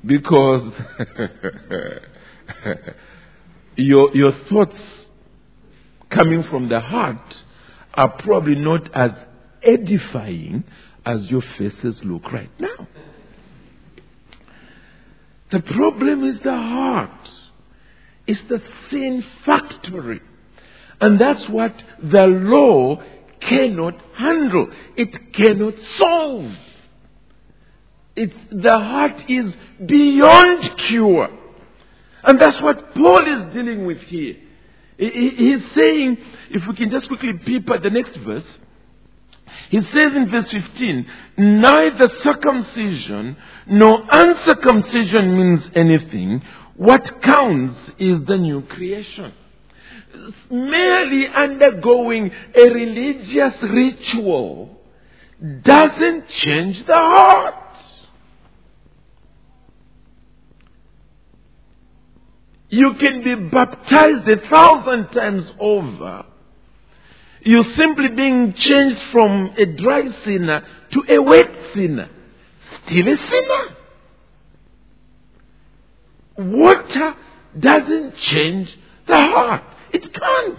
Because 0.06 0.74
your, 3.76 4.16
your 4.16 4.32
thoughts 4.50 4.80
coming 6.10 6.44
from 6.44 6.70
the 6.70 6.80
heart 6.80 7.44
are 7.94 8.10
probably 8.20 8.56
not 8.56 8.94
as 8.96 9.12
edifying 9.62 10.64
as 11.06 11.30
your 11.30 11.42
faces 11.58 12.02
look 12.04 12.32
right 12.32 12.52
now. 12.60 12.88
The 15.52 15.62
problem 15.62 16.24
is 16.26 16.40
the 16.44 16.52
heart. 16.52 17.30
It's 18.26 18.42
the 18.50 18.62
sin 18.90 19.24
factory. 19.46 20.17
And 21.00 21.20
that's 21.20 21.48
what 21.50 21.74
the 22.02 22.26
law 22.26 23.02
cannot 23.40 24.02
handle. 24.16 24.68
It 24.96 25.34
cannot 25.34 25.76
solve. 25.98 26.52
It's, 28.16 28.36
the 28.52 28.80
heart 28.80 29.30
is 29.30 29.54
beyond 29.86 30.78
cure. 30.78 31.30
And 32.24 32.40
that's 32.40 32.60
what 32.62 32.96
Paul 32.96 33.26
is 33.28 33.54
dealing 33.54 33.86
with 33.86 34.02
here. 34.02 34.38
He's 34.98 35.62
saying, 35.76 36.18
if 36.50 36.66
we 36.68 36.76
can 36.76 36.90
just 36.90 37.08
quickly 37.08 37.34
peep 37.46 37.70
at 37.70 37.84
the 37.84 37.92
next 37.92 38.16
verse, 38.18 38.44
he 39.70 39.82
says 39.82 40.16
in 40.16 40.28
verse 40.30 40.50
15, 40.50 41.08
neither 41.38 42.10
circumcision 42.24 43.38
nor 43.68 44.04
uncircumcision 44.12 45.38
means 45.38 45.70
anything. 45.76 46.42
What 46.76 47.22
counts 47.22 47.78
is 48.00 48.26
the 48.26 48.38
new 48.38 48.62
creation. 48.64 49.34
Merely 50.50 51.28
undergoing 51.28 52.32
a 52.56 52.62
religious 52.62 53.62
ritual 53.62 54.80
doesn't 55.64 56.30
change 56.30 56.86
the 56.86 56.96
heart. 56.96 57.56
You 62.70 62.96
can 62.96 63.24
be 63.24 63.36
baptized 63.36 64.28
a 64.28 64.38
thousand 64.50 65.08
times 65.10 65.52
over. 65.60 66.26
You're 67.42 67.64
simply 67.76 68.10
being 68.10 68.54
changed 68.54 69.02
from 69.12 69.54
a 69.58 69.66
dry 69.66 70.10
sinner 70.26 70.66
to 70.92 71.04
a 71.08 71.20
wet 71.20 71.50
sinner. 71.74 72.10
Still 72.86 73.08
a 73.08 73.18
sinner. 73.18 73.76
Water 76.38 77.16
doesn't 77.58 78.18
change 78.18 78.78
the 79.08 79.16
heart. 79.16 79.64
It 79.94 80.14
can't. 80.14 80.58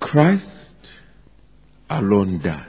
Christ 0.00 0.46
alone 1.90 2.40
does. 2.40 2.60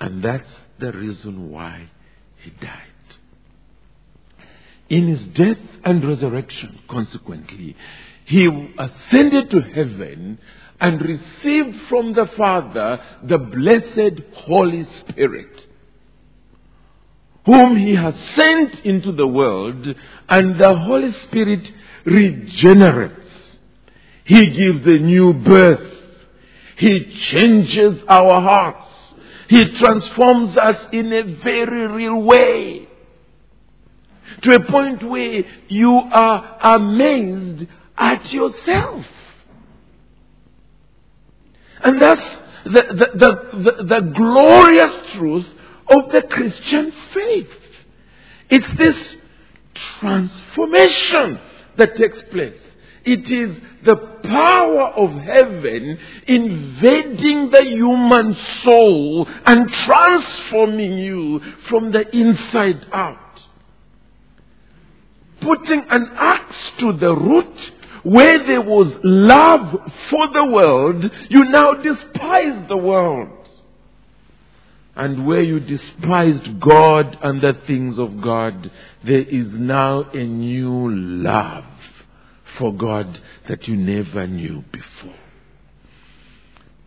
And 0.00 0.22
that's 0.22 0.48
the 0.78 0.92
reason 0.92 1.50
why 1.50 1.88
he 2.42 2.50
died. 2.50 2.86
In 4.88 5.06
his 5.06 5.20
death 5.34 5.58
and 5.84 6.06
resurrection, 6.06 6.80
consequently, 6.88 7.76
he 8.24 8.48
ascended 8.78 9.50
to 9.50 9.60
heaven 9.60 10.38
and 10.80 11.00
received 11.02 11.76
from 11.88 12.14
the 12.14 12.26
Father 12.36 12.98
the 13.22 13.38
blessed 13.38 14.22
Holy 14.34 14.84
Spirit, 14.84 15.66
whom 17.46 17.76
he 17.76 17.94
has 17.94 18.14
sent 18.34 18.80
into 18.84 19.12
the 19.12 19.26
world, 19.26 19.94
and 20.28 20.60
the 20.60 20.76
Holy 20.76 21.12
Spirit 21.12 21.70
regenerates. 22.04 23.16
He 24.24 24.50
gives 24.50 24.86
a 24.86 24.98
new 24.98 25.32
birth. 25.32 25.92
He 26.76 27.04
changes 27.30 28.02
our 28.08 28.40
hearts. 28.40 28.86
He 29.48 29.64
transforms 29.72 30.56
us 30.56 30.76
in 30.92 31.12
a 31.12 31.22
very 31.42 31.86
real 31.88 32.22
way. 32.22 32.88
To 34.42 34.54
a 34.54 34.64
point 34.64 35.02
where 35.02 35.42
you 35.68 35.90
are 35.90 36.58
amazed 36.76 37.66
at 37.98 38.32
yourself. 38.32 39.04
And 41.82 42.00
that's 42.00 42.38
the, 42.64 42.70
the, 42.70 43.18
the, 43.18 43.62
the, 43.62 43.84
the 43.84 44.00
glorious 44.14 45.12
truth 45.14 45.46
of 45.90 46.12
the 46.12 46.22
Christian 46.22 46.92
faith. 47.12 47.50
It's 48.48 48.78
this 48.78 49.16
transformation 49.98 51.40
that 51.76 51.96
takes 51.96 52.22
place. 52.30 52.58
It 53.04 53.30
is 53.30 53.56
the 53.84 53.96
power 54.24 54.88
of 54.88 55.10
heaven 55.22 55.98
invading 56.26 57.50
the 57.50 57.64
human 57.64 58.36
soul 58.62 59.26
and 59.46 59.70
transforming 59.70 60.98
you 60.98 61.40
from 61.68 61.92
the 61.92 62.04
inside 62.14 62.86
out. 62.92 63.40
Putting 65.40 65.82
an 65.88 66.10
axe 66.14 66.72
to 66.80 66.92
the 66.92 67.14
root 67.14 67.72
where 68.02 68.46
there 68.46 68.60
was 68.60 68.92
love 69.02 69.90
for 70.10 70.28
the 70.28 70.44
world, 70.44 71.10
you 71.30 71.44
now 71.44 71.72
despise 71.74 72.68
the 72.68 72.76
world. 72.76 73.39
And 74.96 75.26
where 75.26 75.42
you 75.42 75.60
despised 75.60 76.60
God 76.60 77.16
and 77.22 77.40
the 77.40 77.54
things 77.66 77.98
of 77.98 78.20
God, 78.20 78.70
there 79.04 79.22
is 79.22 79.46
now 79.52 80.10
a 80.10 80.24
new 80.24 80.90
love 80.90 81.64
for 82.58 82.74
God 82.74 83.18
that 83.48 83.66
you 83.68 83.76
never 83.76 84.26
knew 84.26 84.64
before. 84.72 85.14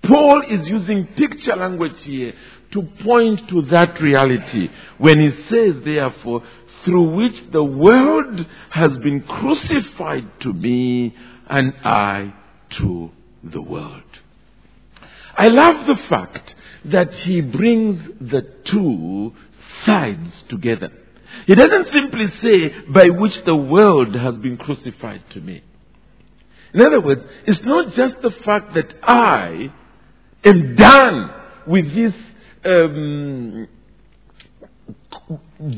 Paul 0.05 0.43
is 0.49 0.67
using 0.67 1.07
picture 1.15 1.55
language 1.55 1.97
here 2.03 2.33
to 2.73 2.81
point 3.03 3.47
to 3.49 3.61
that 3.71 4.01
reality 4.01 4.67
when 4.97 5.19
he 5.19 5.29
says, 5.49 5.81
therefore, 5.85 6.43
through 6.83 7.15
which 7.15 7.51
the 7.51 7.63
world 7.63 8.45
has 8.69 8.97
been 8.97 9.21
crucified 9.21 10.27
to 10.41 10.51
me 10.51 11.15
and 11.47 11.73
I 11.85 12.33
to 12.71 13.11
the 13.43 13.61
world. 13.61 14.03
I 15.35 15.47
love 15.47 15.87
the 15.87 15.97
fact 16.07 16.55
that 16.85 17.13
he 17.15 17.41
brings 17.41 18.01
the 18.21 18.41
two 18.65 19.33
sides 19.85 20.43
together. 20.49 20.91
He 21.47 21.55
doesn't 21.55 21.91
simply 21.91 22.29
say, 22.41 22.69
by 22.89 23.09
which 23.09 23.43
the 23.43 23.55
world 23.55 24.15
has 24.15 24.37
been 24.37 24.57
crucified 24.57 25.23
to 25.31 25.41
me. 25.41 25.63
In 26.73 26.81
other 26.81 27.01
words, 27.01 27.23
it's 27.45 27.61
not 27.63 27.93
just 27.93 28.21
the 28.21 28.31
fact 28.31 28.73
that 28.75 28.93
I 29.03 29.71
am 30.43 30.75
done 30.75 31.33
with 31.67 31.93
this 31.93 32.13
um, 32.65 33.67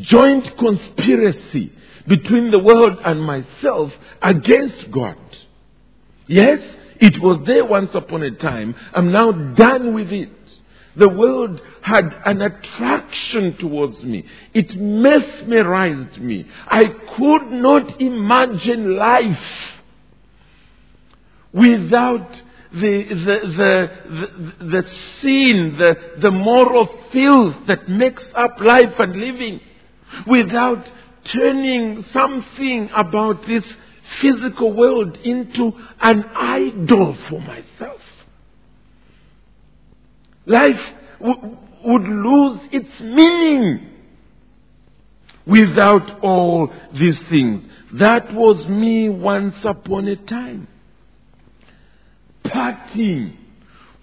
joint 0.02 0.58
conspiracy 0.58 1.72
between 2.08 2.52
the 2.52 2.60
world 2.60 2.98
and 3.04 3.22
myself 3.22 3.94
against 4.22 4.92
God. 4.92 5.18
Yes, 6.28 6.60
it 7.00 7.22
was 7.22 7.40
there 7.46 7.66
once 7.66 7.94
upon 7.94 8.24
a 8.24 8.32
time. 8.32 8.76
I'm 8.94 9.12
now 9.12 9.32
done 9.32 9.94
with 9.94 10.12
it. 10.12 10.30
The 10.98 11.10
world 11.10 11.62
had 11.82 12.22
an 12.26 12.42
attraction 12.42 13.58
towards 13.58 14.02
me. 14.04 14.26
It 14.54 14.76
mesmerized 14.78 16.20
me. 16.22 16.48
I 16.68 16.84
could 17.18 17.52
not 17.52 18.00
imagine 18.02 18.96
life 18.96 19.74
without 21.52 22.42
the, 22.72 23.04
the, 23.04 23.40
the, 24.60 24.66
the, 24.66 24.82
sin, 25.22 25.76
the, 25.78 26.20
the 26.22 26.32
moral 26.32 26.88
filth 27.12 27.68
that 27.68 27.90
makes 27.90 28.24
up 28.34 28.60
life 28.60 28.94
and 29.00 29.16
living, 29.16 29.60
without 30.28 30.90
turning 31.26 32.06
something 32.12 32.90
about 32.94 33.46
this 33.48 33.64
physical 34.22 34.74
world 34.74 35.18
into 35.18 35.74
an 36.02 36.24
idol 36.36 37.18
for 37.30 37.40
myself. 37.42 38.02
Life 40.46 40.94
w- 41.20 41.58
would 41.86 42.04
lose 42.04 42.60
its 42.72 43.00
meaning 43.00 43.90
without 45.46 46.24
all 46.24 46.72
these 46.94 47.20
things. 47.30 47.68
That 47.94 48.34
was 48.34 48.68
me 48.68 49.10
once 49.10 49.56
upon 49.64 50.08
a 50.08 50.16
time. 50.16 50.68
Partying, 52.44 53.36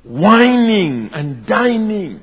wining 0.05 1.11
and 1.13 1.47
dining, 1.47 2.21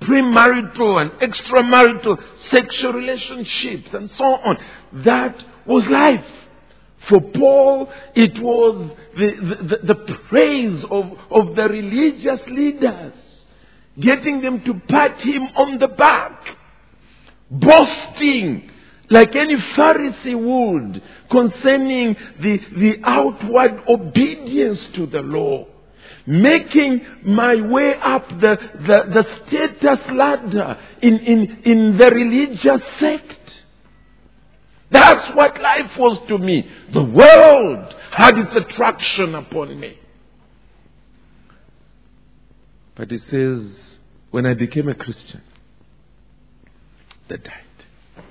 premarital 0.00 1.00
and 1.00 1.10
extramarital 1.32 2.22
sexual 2.50 2.92
relationships 2.92 3.94
and 3.94 4.10
so 4.10 4.24
on. 4.24 4.58
That 5.04 5.42
was 5.66 5.86
life. 5.86 6.26
For 7.08 7.20
Paul, 7.20 7.90
it 8.14 8.38
was 8.38 8.90
the, 9.16 9.78
the, 9.84 9.94
the, 9.94 10.14
praise 10.28 10.84
of, 10.84 11.18
of 11.30 11.54
the 11.54 11.68
religious 11.68 12.40
leaders, 12.46 13.12
getting 13.98 14.40
them 14.40 14.62
to 14.64 14.74
pat 14.88 15.20
him 15.20 15.42
on 15.56 15.78
the 15.78 15.88
back, 15.88 16.56
boasting 17.50 18.70
like 19.10 19.36
any 19.36 19.56
Pharisee 19.56 20.34
would 20.34 21.02
concerning 21.30 22.16
the, 22.40 22.58
the 22.76 23.00
outward 23.04 23.82
obedience 23.88 24.80
to 24.94 25.06
the 25.06 25.20
law. 25.20 25.66
Making 26.26 27.04
my 27.22 27.56
way 27.56 27.96
up 27.96 28.28
the, 28.28 28.58
the, 28.86 29.04
the 29.12 29.44
status 29.46 30.10
ladder 30.10 30.78
in, 31.02 31.18
in, 31.18 31.62
in 31.64 31.98
the 31.98 32.10
religious 32.10 32.80
sect. 32.98 33.63
That's 34.94 35.34
what 35.34 35.60
life 35.60 35.90
was 35.98 36.20
to 36.28 36.38
me. 36.38 36.70
The 36.92 37.02
world 37.02 37.92
had 38.12 38.38
its 38.38 38.54
attraction 38.54 39.34
upon 39.34 39.80
me. 39.80 39.98
But 42.94 43.10
he 43.10 43.18
says, 43.18 43.72
when 44.30 44.46
I 44.46 44.54
became 44.54 44.88
a 44.88 44.94
Christian, 44.94 45.42
that 47.26 47.42
died. 47.42 48.24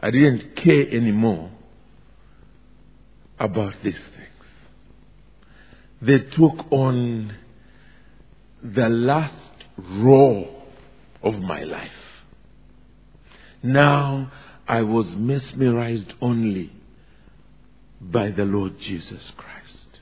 I 0.00 0.10
didn't 0.10 0.56
care 0.56 0.88
anymore 0.88 1.50
about 3.38 3.74
these 3.84 4.00
things. 4.16 4.46
They 6.00 6.20
took 6.34 6.72
on 6.72 7.34
the 8.62 8.88
last 8.88 9.66
row 9.76 10.62
of 11.22 11.34
my 11.34 11.64
life. 11.64 11.90
Now 13.62 14.32
I 14.68 14.82
was 14.82 15.14
mesmerized 15.14 16.12
only 16.20 16.72
by 18.00 18.30
the 18.30 18.44
Lord 18.44 18.78
Jesus 18.80 19.32
Christ. 19.36 20.00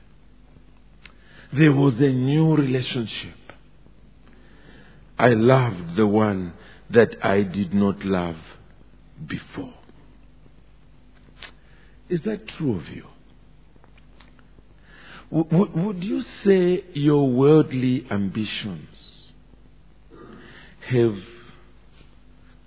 There 1.53 1.71
was 1.71 1.95
a 1.95 2.09
new 2.09 2.55
relationship. 2.55 3.37
I 5.17 5.29
loved 5.29 5.95
the 5.95 6.07
one 6.07 6.53
that 6.89 7.23
I 7.23 7.43
did 7.43 7.73
not 7.73 8.03
love 8.03 8.37
before. 9.25 9.73
Is 12.09 12.21
that 12.21 12.47
true 12.47 12.75
of 12.75 12.89
you? 12.89 13.05
Would 15.31 16.03
you 16.03 16.21
say 16.43 16.83
your 16.93 17.29
worldly 17.29 18.05
ambitions 18.11 19.31
have 20.87 21.17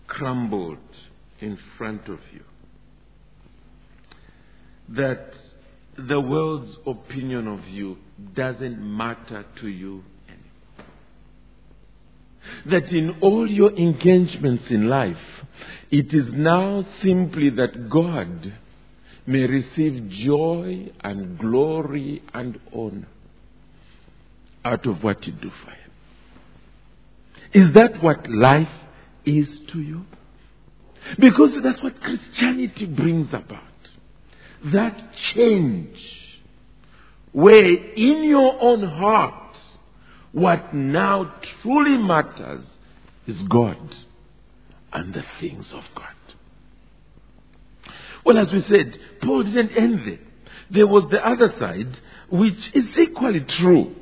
crumbled 0.07 0.79
in 1.41 1.59
front 1.77 2.09
of 2.09 2.19
you? 2.33 2.43
That 4.91 5.33
the 5.97 6.21
world's 6.21 6.77
opinion 6.87 7.49
of 7.49 7.67
you 7.67 7.99
doesn't 8.35 8.79
matter 8.81 9.45
to 9.61 9.69
you 9.69 10.03
anymore? 10.29 10.87
That 12.67 12.93
in 12.95 13.19
all 13.21 13.51
your 13.51 13.77
engagements 13.77 14.65
in 14.71 14.89
life, 14.89 15.17
it 15.91 16.15
is 16.15 16.33
now 16.33 16.87
simply 17.03 17.51
that 17.51 17.91
God 17.91 18.55
may 19.27 19.47
receive 19.47 20.09
joy 20.09 20.91
and 21.03 21.39
glory 21.39 22.23
and 22.33 22.59
honor 22.75 23.09
out 24.65 24.87
of 24.87 25.03
what 25.03 25.27
you 25.27 25.33
do 25.33 25.51
for 25.65 25.71
Him. 25.71 25.91
Is 27.53 27.75
that 27.75 28.03
what 28.03 28.29
life 28.31 28.69
is 29.25 29.47
to 29.73 29.81
you? 29.81 30.05
Because 31.19 31.61
that's 31.63 31.83
what 31.83 32.01
Christianity 32.01 32.87
brings 32.87 33.33
about. 33.33 33.63
That 34.65 35.15
change 35.15 35.99
where 37.33 37.73
in 37.95 38.25
your 38.25 38.61
own 38.61 38.83
heart, 38.83 39.57
what 40.33 40.75
now 40.75 41.33
truly 41.63 41.97
matters 41.97 42.65
is 43.27 43.41
God 43.43 43.97
and 44.93 45.15
the 45.15 45.25
things 45.41 45.73
of 45.73 45.85
God. 45.95 46.07
Well, 48.25 48.39
as 48.39 48.53
we 48.53 48.63
said, 48.63 48.99
Paul 49.23 49.45
didn't 49.45 49.71
end 49.71 50.01
there. 50.07 50.19
There 50.71 50.87
was 50.87 51.05
the 51.11 51.25
other 51.27 51.55
side, 51.59 51.99
which 52.31 52.71
is 52.75 52.99
equally 52.99 53.41
true. 53.41 53.95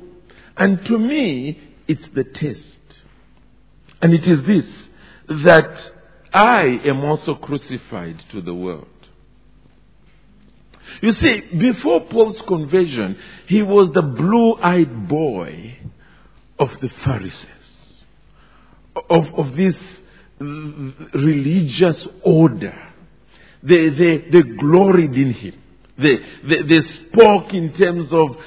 And 0.57 0.83
to 0.85 0.97
me, 0.97 1.59
it's 1.87 2.05
the 2.13 2.23
test. 2.23 2.61
And 4.01 4.13
it 4.13 4.27
is 4.27 4.43
this, 4.43 4.65
that 5.43 5.91
I 6.33 6.63
am 6.85 7.03
also 7.03 7.35
crucified 7.35 8.23
to 8.31 8.41
the 8.41 8.53
world. 8.53 8.87
You 11.01 11.11
see, 11.11 11.41
before 11.57 12.05
Paul's 12.05 12.41
conversion, 12.41 13.17
he 13.47 13.61
was 13.61 13.91
the 13.93 14.01
blue 14.01 14.55
eyed 14.61 15.07
boy 15.07 15.77
of 16.57 16.71
the 16.81 16.89
Pharisees, 17.03 18.03
of, 19.09 19.33
of 19.35 19.55
this 19.55 19.75
religious 21.13 22.07
order 22.23 22.87
they, 23.63 23.89
they, 23.89 24.17
they 24.29 24.41
gloried 24.41 25.13
in 25.13 25.33
him. 25.33 25.61
They, 25.97 26.17
they, 26.47 26.61
they 26.63 26.81
spoke 26.81 27.53
in 27.53 27.73
terms 27.73 28.13
of, 28.13 28.37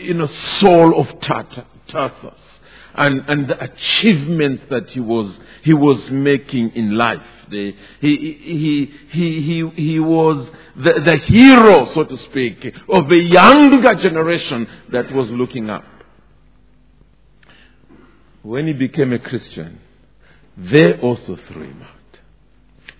you 0.00 0.14
know, 0.14 0.26
Saul 0.26 0.98
of 0.98 1.20
Tarsus 1.20 2.55
and, 2.96 3.22
and 3.28 3.48
the 3.48 3.62
achievements 3.62 4.62
that 4.70 4.88
he 4.90 5.00
was, 5.00 5.38
he 5.62 5.74
was 5.74 6.10
making 6.10 6.70
in 6.70 6.96
life. 6.96 7.22
he, 7.50 7.76
he, 8.00 8.92
he, 9.10 9.40
he, 9.42 9.70
he 9.76 10.00
was 10.00 10.48
the, 10.76 11.00
the 11.04 11.16
hero, 11.18 11.84
so 11.92 12.04
to 12.04 12.16
speak, 12.16 12.64
of 12.88 13.10
a 13.10 13.22
younger 13.22 13.94
generation 13.96 14.66
that 14.90 15.12
was 15.12 15.28
looking 15.28 15.68
up. 15.68 15.84
When 18.42 18.66
he 18.66 18.72
became 18.72 19.12
a 19.12 19.18
Christian, 19.18 19.80
they 20.56 20.94
also 20.94 21.36
threw 21.48 21.64
him 21.64 21.82
out. 21.82 22.18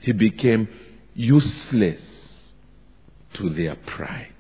He 0.00 0.12
became 0.12 0.68
useless 1.14 2.02
to 3.34 3.48
their 3.50 3.76
pride. 3.76 4.32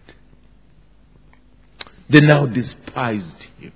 They 2.10 2.20
now 2.20 2.46
despised 2.46 3.42
him. 3.58 3.72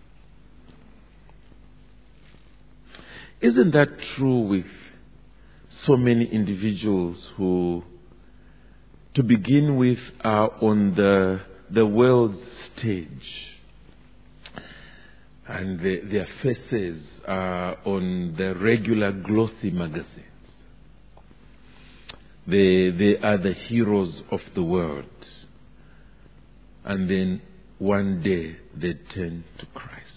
Isn't 3.41 3.71
that 3.73 3.89
true 4.17 4.41
with 4.41 4.67
so 5.69 5.97
many 5.97 6.27
individuals 6.27 7.31
who, 7.37 7.83
to 9.15 9.23
begin 9.23 9.77
with, 9.77 9.99
are 10.21 10.51
on 10.63 10.95
the, 10.95 11.41
the 11.71 11.87
world's 11.87 12.39
stage? 12.77 13.47
And 15.47 15.81
the, 15.81 16.01
their 16.01 16.29
faces 16.43 17.03
are 17.27 17.79
on 17.85 18.35
the 18.37 18.55
regular 18.57 19.11
glossy 19.11 19.71
magazines. 19.71 20.27
They, 22.47 22.91
they 22.91 23.17
are 23.23 23.39
the 23.39 23.53
heroes 23.53 24.23
of 24.31 24.43
the 24.55 24.63
world. 24.63 25.07
And 26.85 27.09
then 27.09 27.43
one 27.79 28.23
day 28.23 28.57
they 28.77 28.95
turn 28.95 29.45
to 29.59 29.67
Christ. 29.75 30.10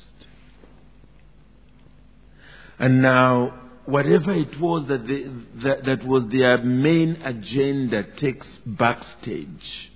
And 2.79 3.01
now 3.01 3.63
whatever 3.85 4.33
it 4.33 4.59
was 4.59 4.87
that, 4.87 5.05
they, 5.07 5.23
that, 5.63 5.85
that 5.85 6.05
was 6.05 6.23
their 6.31 6.57
main 6.59 7.21
agenda 7.23 8.03
takes 8.17 8.47
backstage. 8.65 9.91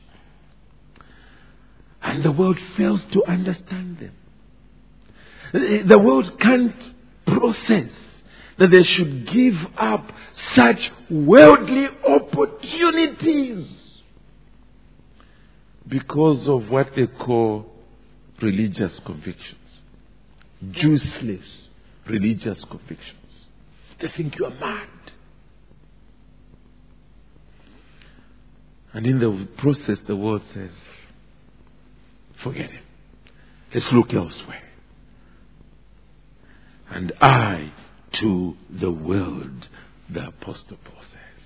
And 2.02 2.24
the 2.24 2.32
world 2.32 2.60
fails 2.76 3.04
to 3.14 3.26
understand 3.26 4.00
them. 4.00 5.88
The 5.88 5.98
world 5.98 6.40
can't 6.40 6.76
process 7.26 7.92
that 8.58 8.72
they 8.72 8.84
should 8.84 9.28
give 9.28 9.56
up 9.78 10.12
such 10.54 10.92
worldly 11.10 11.88
opportunities 12.08 14.02
because 15.88 16.48
of 16.48 16.70
what 16.70 16.94
they 16.96 17.08
call 17.08 17.66
religious 18.42 19.00
convictions. 19.06 19.56
Juiceless 20.72 21.67
religious 22.10 22.64
convictions. 22.66 23.46
They 24.00 24.10
think 24.10 24.38
you 24.38 24.46
are 24.46 24.60
mad. 24.60 24.88
And 28.94 29.06
in 29.06 29.20
the 29.20 29.48
process, 29.58 30.00
the 30.08 30.16
world 30.16 30.42
says, 30.54 30.72
forget 32.44 32.72
him. 32.72 32.84
Let's 33.74 33.92
look 33.92 34.14
elsewhere. 34.14 34.64
And 36.90 37.12
I 37.22 37.74
to 38.14 38.56
the 38.70 38.92
world, 38.92 39.68
the 40.10 40.28
Apostle 40.28 40.78
Paul 40.84 41.02
says. 41.02 41.46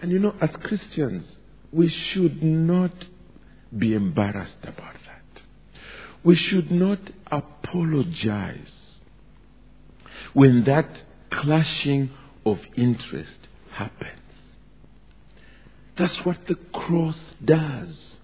And 0.00 0.10
you 0.10 0.18
know, 0.18 0.34
as 0.40 0.50
Christians, 0.62 1.36
we 1.70 1.88
should 1.88 2.42
not 2.42 2.92
be 3.76 3.94
embarrassed 3.94 4.58
about 4.62 4.94
that. 5.06 5.42
We 6.22 6.34
should 6.36 6.70
not 6.70 6.98
apologize 7.30 8.83
when 10.34 10.64
that 10.64 11.02
clashing 11.30 12.10
of 12.44 12.60
interest 12.76 13.48
happens. 13.72 14.10
That's 15.96 16.24
what 16.24 16.46
the 16.46 16.56
cross 16.72 17.18
does. 17.44 18.16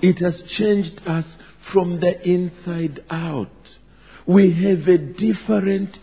It 0.00 0.18
has 0.18 0.42
changed 0.42 1.00
us 1.06 1.24
from 1.72 2.00
the 2.00 2.20
inside 2.28 3.02
out. 3.10 3.50
We 4.26 4.52
have 4.52 4.86
a 4.88 4.98
different 4.98 5.98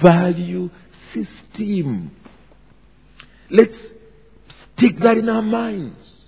value 0.00 0.70
system. 1.12 2.12
Let's 3.50 3.76
stick 4.76 4.98
that 5.00 5.18
in 5.18 5.28
our 5.28 5.42
minds. 5.42 6.20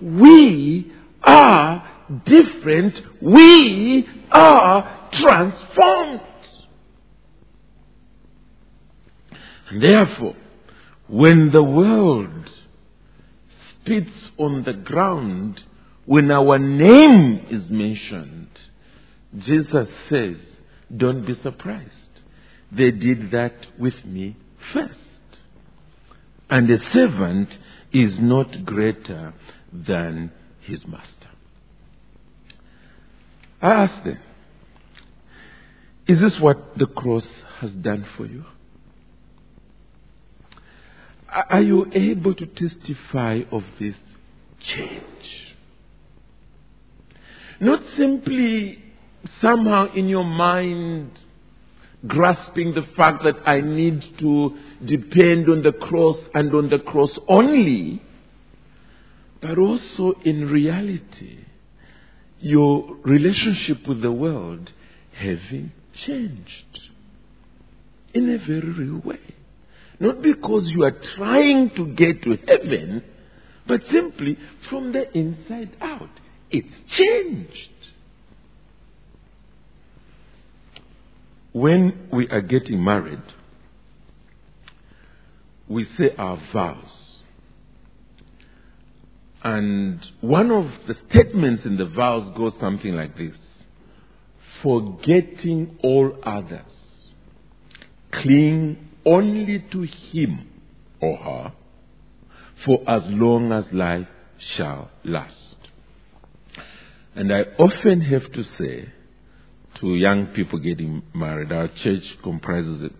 We 0.00 0.92
are 1.22 1.86
different. 2.24 3.00
We 3.20 4.08
are 4.30 5.08
transformed. 5.12 6.20
And 9.30 9.55
therefore, 9.72 10.36
when 11.08 11.50
the 11.52 11.62
world 11.62 12.50
spits 13.70 14.30
on 14.38 14.64
the 14.64 14.72
ground, 14.72 15.62
when 16.04 16.30
our 16.30 16.58
name 16.58 17.46
is 17.50 17.70
mentioned, 17.70 18.48
Jesus 19.38 19.88
says, 20.08 20.36
don't 20.94 21.26
be 21.26 21.34
surprised. 21.42 21.92
They 22.70 22.90
did 22.90 23.30
that 23.32 23.54
with 23.78 24.04
me 24.04 24.36
first. 24.72 24.94
And 26.48 26.70
a 26.70 26.78
servant 26.92 27.56
is 27.92 28.18
not 28.18 28.64
greater 28.64 29.34
than 29.72 30.30
his 30.60 30.86
master. 30.86 31.30
I 33.60 33.70
ask 33.70 34.04
them, 34.04 34.18
is 36.06 36.20
this 36.20 36.38
what 36.38 36.78
the 36.78 36.86
cross 36.86 37.26
has 37.60 37.72
done 37.72 38.06
for 38.16 38.26
you? 38.26 38.44
Are 41.28 41.62
you 41.62 41.90
able 41.92 42.34
to 42.34 42.46
testify 42.46 43.42
of 43.50 43.64
this 43.78 43.96
change? 44.60 45.56
Not 47.60 47.82
simply 47.96 48.82
somehow 49.40 49.92
in 49.94 50.08
your 50.08 50.24
mind 50.24 51.10
grasping 52.06 52.74
the 52.74 52.86
fact 52.94 53.24
that 53.24 53.48
I 53.48 53.60
need 53.60 54.18
to 54.18 54.56
depend 54.84 55.48
on 55.48 55.62
the 55.62 55.72
cross 55.72 56.16
and 56.34 56.54
on 56.54 56.70
the 56.70 56.78
cross 56.78 57.18
only, 57.28 58.02
but 59.40 59.58
also 59.58 60.12
in 60.24 60.48
reality, 60.48 61.44
your 62.38 62.96
relationship 63.02 63.86
with 63.88 64.02
the 64.02 64.12
world 64.12 64.72
having 65.14 65.72
changed 65.94 66.80
in 68.12 68.30
a 68.30 68.38
very 68.38 68.60
real 68.60 69.00
way. 69.00 69.35
Not 69.98 70.22
because 70.22 70.68
you 70.70 70.84
are 70.84 70.96
trying 71.16 71.70
to 71.70 71.86
get 71.94 72.22
to 72.22 72.36
heaven, 72.46 73.02
but 73.66 73.80
simply 73.90 74.38
from 74.68 74.92
the 74.92 75.10
inside 75.16 75.76
out. 75.80 76.10
It's 76.50 76.74
changed. 76.88 77.70
when 81.56 82.08
we 82.12 82.28
are 82.28 82.42
getting 82.42 82.84
married, 82.84 83.22
we 85.66 85.84
say 85.96 86.10
our 86.18 86.38
vows. 86.52 87.22
And 89.42 90.04
one 90.20 90.50
of 90.50 90.66
the 90.86 90.94
statements 91.08 91.64
in 91.64 91.78
the 91.78 91.86
vows 91.86 92.30
goes 92.36 92.52
something 92.60 92.92
like 92.94 93.16
this 93.16 93.36
Forgetting 94.62 95.78
all 95.82 96.18
others, 96.24 96.60
cling 98.10 98.85
only 99.06 99.60
to 99.70 99.82
him 99.82 100.48
or 101.00 101.16
her 101.16 101.52
for 102.64 102.82
as 102.86 103.04
long 103.06 103.52
as 103.52 103.72
life 103.72 104.08
shall 104.38 104.90
last. 105.04 105.56
And 107.14 107.32
I 107.32 107.42
often 107.58 108.02
have 108.02 108.30
to 108.32 108.42
say, 108.58 108.92
to 109.80 109.94
young 109.94 110.28
people 110.28 110.58
getting 110.58 111.02
married. 111.14 111.52
Our 111.52 111.68
church 111.68 112.16
comprises 112.22 112.82
it. 112.82 112.92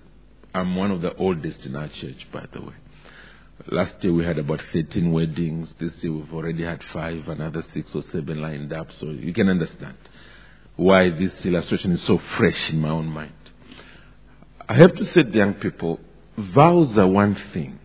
I'm 0.54 0.76
one 0.76 0.90
of 0.90 1.02
the 1.02 1.14
oldest 1.14 1.64
in 1.66 1.76
our 1.76 1.88
church, 1.88 2.26
by 2.32 2.46
the 2.52 2.62
way. 2.62 2.74
Last 3.68 3.94
year 4.04 4.12
we 4.12 4.24
had 4.24 4.38
about 4.38 4.62
13 4.72 5.12
weddings. 5.12 5.72
This 5.78 5.92
year 6.02 6.12
we've 6.12 6.32
already 6.32 6.64
had 6.64 6.82
five, 6.92 7.28
another 7.28 7.64
six 7.72 7.94
or 7.94 8.02
seven 8.12 8.40
lined 8.40 8.72
up. 8.72 8.92
So 8.92 9.06
you 9.06 9.32
can 9.32 9.48
understand 9.48 9.96
why 10.76 11.10
this 11.10 11.44
illustration 11.44 11.92
is 11.92 12.02
so 12.02 12.20
fresh 12.36 12.70
in 12.70 12.80
my 12.80 12.90
own 12.90 13.06
mind. 13.06 13.32
I 14.68 14.74
have 14.74 14.94
to 14.96 15.04
say 15.04 15.22
to 15.22 15.30
young 15.30 15.54
people, 15.54 16.00
vows 16.36 16.96
are 16.98 17.06
one 17.06 17.36
thing. 17.52 17.78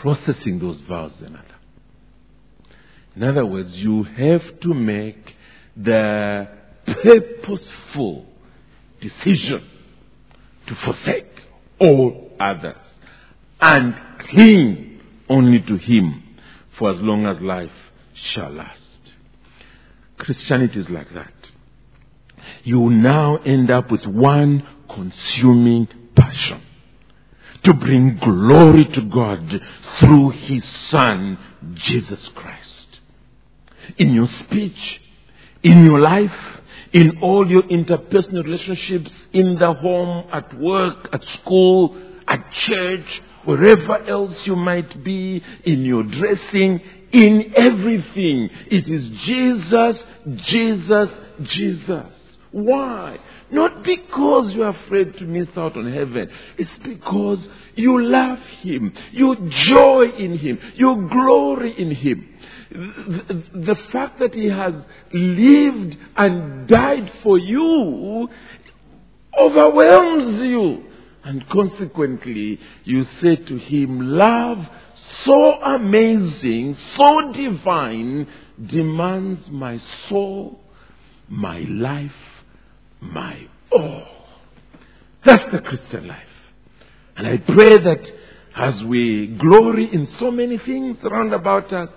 Processing 0.00 0.58
those 0.58 0.80
vows 0.80 1.12
is 1.16 1.22
another. 1.22 1.44
In 3.14 3.22
other 3.22 3.46
words, 3.46 3.74
you 3.76 4.02
have 4.02 4.60
to 4.60 4.74
make 4.74 5.34
the 5.76 6.48
purposeful 6.86 8.26
decision 9.00 9.64
to 10.66 10.74
forsake 10.74 11.26
all 11.78 12.32
others 12.40 12.76
and 13.60 13.94
cling 14.18 15.00
only 15.28 15.60
to 15.60 15.76
Him 15.76 16.22
for 16.78 16.90
as 16.90 16.98
long 17.00 17.26
as 17.26 17.40
life 17.40 17.70
shall 18.12 18.50
last. 18.50 18.80
Christianity 20.18 20.80
is 20.80 20.90
like 20.90 21.12
that. 21.14 21.32
You 22.64 22.90
now 22.90 23.36
end 23.36 23.70
up 23.70 23.90
with 23.90 24.04
one 24.06 24.66
consuming 24.96 25.86
passion 26.14 26.62
to 27.62 27.74
bring 27.74 28.16
glory 28.18 28.84
to 28.86 29.02
God 29.02 29.62
through 29.98 30.30
His 30.30 30.64
Son, 30.90 31.38
Jesus 31.74 32.28
Christ. 32.34 33.00
In 33.98 34.14
your 34.14 34.28
speech, 34.28 35.00
in 35.62 35.84
your 35.84 36.00
life, 36.00 36.34
in 36.92 37.18
all 37.22 37.48
your 37.48 37.64
interpersonal 37.64 38.44
relationships, 38.44 39.12
in 39.32 39.58
the 39.58 39.72
home, 39.72 40.28
at 40.32 40.58
work, 40.58 41.08
at 41.12 41.24
school, 41.40 41.96
at 42.26 42.50
church, 42.52 43.22
wherever 43.44 43.98
else 44.06 44.46
you 44.46 44.56
might 44.56 45.04
be, 45.04 45.42
in 45.64 45.84
your 45.84 46.04
dressing, 46.04 46.80
in 47.12 47.52
everything. 47.56 48.48
It 48.70 48.88
is 48.88 49.08
Jesus, 49.26 50.04
Jesus, 50.46 51.10
Jesus. 51.42 52.12
Why? 52.56 53.18
Not 53.50 53.82
because 53.82 54.54
you're 54.54 54.70
afraid 54.70 55.18
to 55.18 55.24
miss 55.24 55.48
out 55.58 55.76
on 55.76 55.92
heaven. 55.92 56.30
It's 56.56 56.78
because 56.78 57.46
you 57.74 58.02
love 58.02 58.38
Him. 58.62 58.94
You 59.12 59.36
joy 59.50 60.08
in 60.16 60.38
Him. 60.38 60.58
You 60.74 61.06
glory 61.12 61.78
in 61.78 61.90
Him. 61.90 62.26
The, 62.70 63.44
the 63.60 63.74
fact 63.92 64.20
that 64.20 64.32
He 64.32 64.48
has 64.48 64.72
lived 65.12 65.98
and 66.16 66.66
died 66.66 67.12
for 67.22 67.36
you 67.36 68.30
overwhelms 69.38 70.40
you. 70.40 70.84
And 71.24 71.46
consequently, 71.50 72.58
you 72.84 73.04
say 73.20 73.36
to 73.36 73.58
Him, 73.58 74.00
love 74.00 74.66
so 75.24 75.60
amazing, 75.60 76.74
so 76.96 77.32
divine, 77.32 78.26
demands 78.64 79.50
my 79.50 79.78
soul, 80.08 80.58
my 81.28 81.58
life, 81.58 82.14
my 83.00 83.46
all. 83.72 84.06
That's 85.24 85.50
the 85.52 85.60
Christian 85.60 86.06
life. 86.06 86.22
And 87.16 87.26
I 87.26 87.38
pray 87.38 87.78
that 87.78 88.12
as 88.54 88.82
we 88.84 89.26
glory 89.38 89.92
in 89.92 90.06
so 90.18 90.30
many 90.30 90.58
things 90.58 90.98
around 91.04 91.32
about 91.32 91.72
us, 91.72 91.90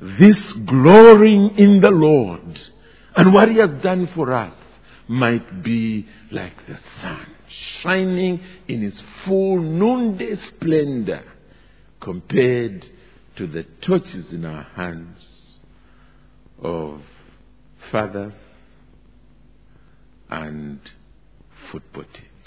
this 0.00 0.52
glorying 0.52 1.58
in 1.58 1.80
the 1.80 1.90
Lord 1.90 2.60
and 3.16 3.34
what 3.34 3.48
He 3.48 3.56
has 3.56 3.70
done 3.82 4.08
for 4.14 4.32
us 4.32 4.54
might 5.08 5.62
be 5.62 6.06
like 6.30 6.66
the 6.66 6.78
sun, 7.00 7.26
shining 7.82 8.40
in 8.68 8.84
its 8.84 9.02
full 9.24 9.60
noonday 9.60 10.36
splendor 10.36 11.24
compared 12.00 12.86
to 13.36 13.46
the 13.46 13.64
torches 13.80 14.32
in 14.32 14.44
our 14.44 14.64
hands 14.74 15.58
of 16.62 17.00
fathers 17.90 18.34
and 20.30 20.80
football 21.72 22.04
teams. 22.04 22.37